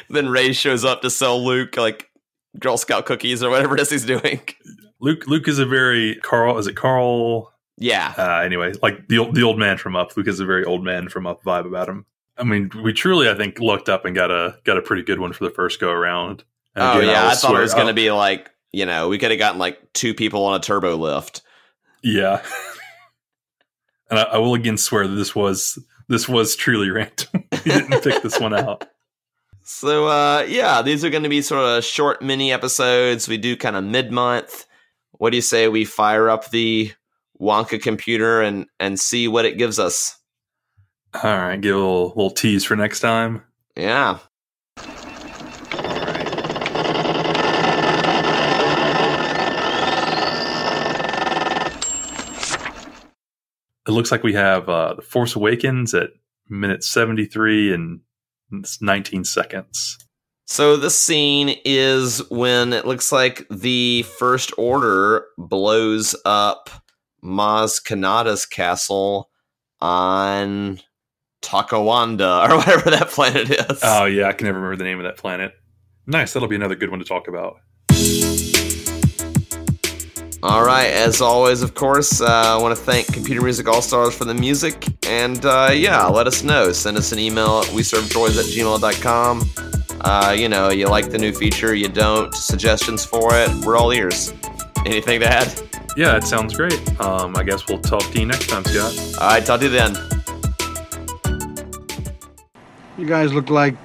then 0.10 0.28
Rey 0.30 0.52
shows 0.52 0.84
up 0.84 1.02
to 1.02 1.10
sell 1.10 1.44
Luke 1.44 1.76
like 1.76 2.10
Girl 2.58 2.76
Scout 2.76 3.06
cookies 3.06 3.40
or 3.40 3.50
whatever 3.50 3.76
it 3.76 3.80
is 3.80 3.90
he's 3.90 4.04
doing. 4.04 4.40
Luke. 4.98 5.28
Luke 5.28 5.46
is 5.46 5.60
a 5.60 5.66
very 5.66 6.16
Carl. 6.16 6.58
Is 6.58 6.66
it 6.66 6.74
Carl? 6.74 7.52
Yeah. 7.76 8.14
Uh, 8.18 8.40
anyway, 8.40 8.72
like 8.82 9.06
the 9.06 9.18
old, 9.18 9.36
the 9.36 9.44
old 9.44 9.60
man 9.60 9.78
from 9.78 9.94
Up. 9.94 10.16
Luke 10.16 10.26
is 10.26 10.40
a 10.40 10.44
very 10.44 10.64
old 10.64 10.82
man 10.82 11.08
from 11.08 11.24
Up 11.24 11.44
vibe 11.44 11.66
about 11.66 11.88
him. 11.88 12.04
I 12.38 12.44
mean, 12.44 12.70
we 12.82 12.92
truly, 12.92 13.28
I 13.28 13.34
think, 13.34 13.58
looked 13.58 13.88
up 13.88 14.04
and 14.04 14.14
got 14.14 14.30
a 14.30 14.58
got 14.64 14.78
a 14.78 14.82
pretty 14.82 15.02
good 15.02 15.18
one 15.18 15.32
for 15.32 15.44
the 15.44 15.50
first 15.50 15.80
go 15.80 15.90
around. 15.90 16.44
And 16.74 16.84
Oh 16.84 16.98
again, 16.98 17.10
yeah, 17.10 17.22
will 17.24 17.30
I 17.30 17.34
thought 17.34 17.56
it 17.56 17.60
was 17.60 17.74
going 17.74 17.88
to 17.88 17.94
be 17.94 18.10
like, 18.12 18.50
you 18.72 18.86
know, 18.86 19.08
we 19.08 19.18
could 19.18 19.30
have 19.30 19.38
gotten 19.38 19.58
like 19.58 19.92
two 19.92 20.14
people 20.14 20.44
on 20.44 20.54
a 20.54 20.62
turbo 20.62 20.96
lift. 20.96 21.42
Yeah. 22.02 22.42
and 24.10 24.18
I, 24.18 24.22
I 24.22 24.38
will 24.38 24.54
again 24.54 24.76
swear 24.76 25.06
that 25.06 25.14
this 25.14 25.34
was 25.34 25.78
this 26.08 26.28
was 26.28 26.56
truly 26.56 26.90
random. 26.90 27.44
he 27.64 27.70
didn't 27.70 28.02
pick 28.02 28.22
this 28.22 28.38
one 28.40 28.54
out. 28.54 28.86
So 29.70 30.06
uh 30.06 30.46
yeah, 30.48 30.80
these 30.80 31.04
are 31.04 31.10
going 31.10 31.24
to 31.24 31.28
be 31.28 31.42
sort 31.42 31.62
of 31.62 31.84
short 31.84 32.22
mini 32.22 32.50
episodes. 32.50 33.28
We 33.28 33.36
do 33.36 33.54
kind 33.54 33.76
of 33.76 33.84
mid-month. 33.84 34.64
What 35.12 35.28
do 35.28 35.36
you 35.36 35.42
say 35.42 35.68
we 35.68 35.84
fire 35.84 36.30
up 36.30 36.48
the 36.48 36.90
Wonka 37.38 37.82
computer 37.82 38.40
and 38.40 38.64
and 38.80 38.98
see 38.98 39.28
what 39.28 39.44
it 39.44 39.58
gives 39.58 39.78
us? 39.78 40.18
All 41.20 41.36
right, 41.36 41.60
give 41.60 41.74
a 41.74 41.78
little, 41.78 42.08
little 42.08 42.30
tease 42.30 42.64
for 42.64 42.76
next 42.76 43.00
time. 43.00 43.42
Yeah. 43.76 44.18
All 44.78 44.86
right. 45.82 46.28
It 53.86 53.90
looks 53.90 54.12
like 54.12 54.22
we 54.22 54.34
have 54.34 54.68
uh, 54.68 54.94
the 54.94 55.02
Force 55.02 55.34
Awakens 55.34 55.92
at 55.92 56.10
minute 56.48 56.84
seventy 56.84 57.24
three 57.24 57.74
and 57.74 58.00
it's 58.52 58.80
nineteen 58.80 59.24
seconds. 59.24 59.98
So 60.46 60.76
this 60.76 60.96
scene 60.96 61.56
is 61.64 62.22
when 62.30 62.72
it 62.72 62.86
looks 62.86 63.10
like 63.10 63.44
the 63.50 64.02
First 64.02 64.52
Order 64.56 65.26
blows 65.36 66.14
up 66.24 66.70
Maz 67.24 67.82
Kanata's 67.82 68.46
castle 68.46 69.30
on 69.80 70.80
Takawanda 71.42 72.48
or 72.50 72.56
whatever 72.56 72.90
that 72.90 73.08
planet 73.08 73.50
is. 73.50 73.80
Oh 73.82 74.04
yeah, 74.06 74.28
I 74.28 74.32
can 74.32 74.46
never 74.46 74.58
remember 74.58 74.76
the 74.76 74.84
name 74.84 74.98
of 74.98 75.04
that 75.04 75.16
planet. 75.16 75.52
Nice, 76.06 76.32
that'll 76.32 76.48
be 76.48 76.56
another 76.56 76.74
good 76.74 76.90
one 76.90 76.98
to 77.00 77.04
talk 77.04 77.28
about. 77.28 77.60
All 80.40 80.64
right, 80.64 80.86
as 80.86 81.20
always, 81.20 81.62
of 81.62 81.74
course, 81.74 82.20
uh, 82.20 82.26
I 82.26 82.62
want 82.62 82.76
to 82.76 82.82
thank 82.82 83.12
Computer 83.12 83.42
Music 83.42 83.66
All 83.66 83.82
Stars 83.82 84.14
for 84.14 84.24
the 84.24 84.34
music. 84.34 84.86
And 85.06 85.44
uh, 85.44 85.70
yeah, 85.74 86.06
let 86.06 86.28
us 86.28 86.44
know. 86.44 86.70
Send 86.70 86.96
us 86.96 87.10
an 87.10 87.18
email 87.18 87.60
at 87.60 87.72
we 87.72 87.82
serve 87.82 88.04
droids 88.04 88.38
at 88.38 88.44
gmail.com. 88.44 89.42
Uh, 90.00 90.36
you 90.38 90.48
know, 90.48 90.70
you 90.70 90.86
like 90.86 91.10
the 91.10 91.18
new 91.18 91.32
feature, 91.32 91.74
you 91.74 91.88
don't, 91.88 92.32
suggestions 92.34 93.04
for 93.04 93.30
it, 93.32 93.50
we're 93.64 93.76
all 93.76 93.92
ears. 93.92 94.32
Anything 94.86 95.18
to 95.20 95.26
add? 95.26 95.60
Yeah, 95.96 96.12
that 96.12 96.24
sounds 96.24 96.56
great. 96.56 97.00
Um, 97.00 97.36
I 97.36 97.42
guess 97.42 97.66
we'll 97.68 97.80
talk 97.80 98.02
to 98.12 98.20
you 98.20 98.26
next 98.26 98.48
time, 98.48 98.64
Scott. 98.64 99.20
All 99.20 99.28
right, 99.28 99.44
talk 99.44 99.58
to 99.58 99.66
you 99.66 99.72
then. 99.72 99.96
You 102.98 103.06
guys 103.06 103.32
look 103.32 103.48
like. 103.48 103.76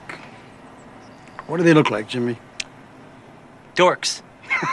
What 1.45 1.57
do 1.57 1.63
they 1.63 1.75
look 1.75 1.91
like, 1.91 2.07
Jimmy? 2.07 2.39
Dorks. 3.75 4.23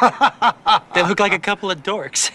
they 0.94 1.02
look 1.02 1.20
like 1.20 1.34
a 1.34 1.38
couple 1.38 1.70
of 1.70 1.82
dorks. 1.82 2.30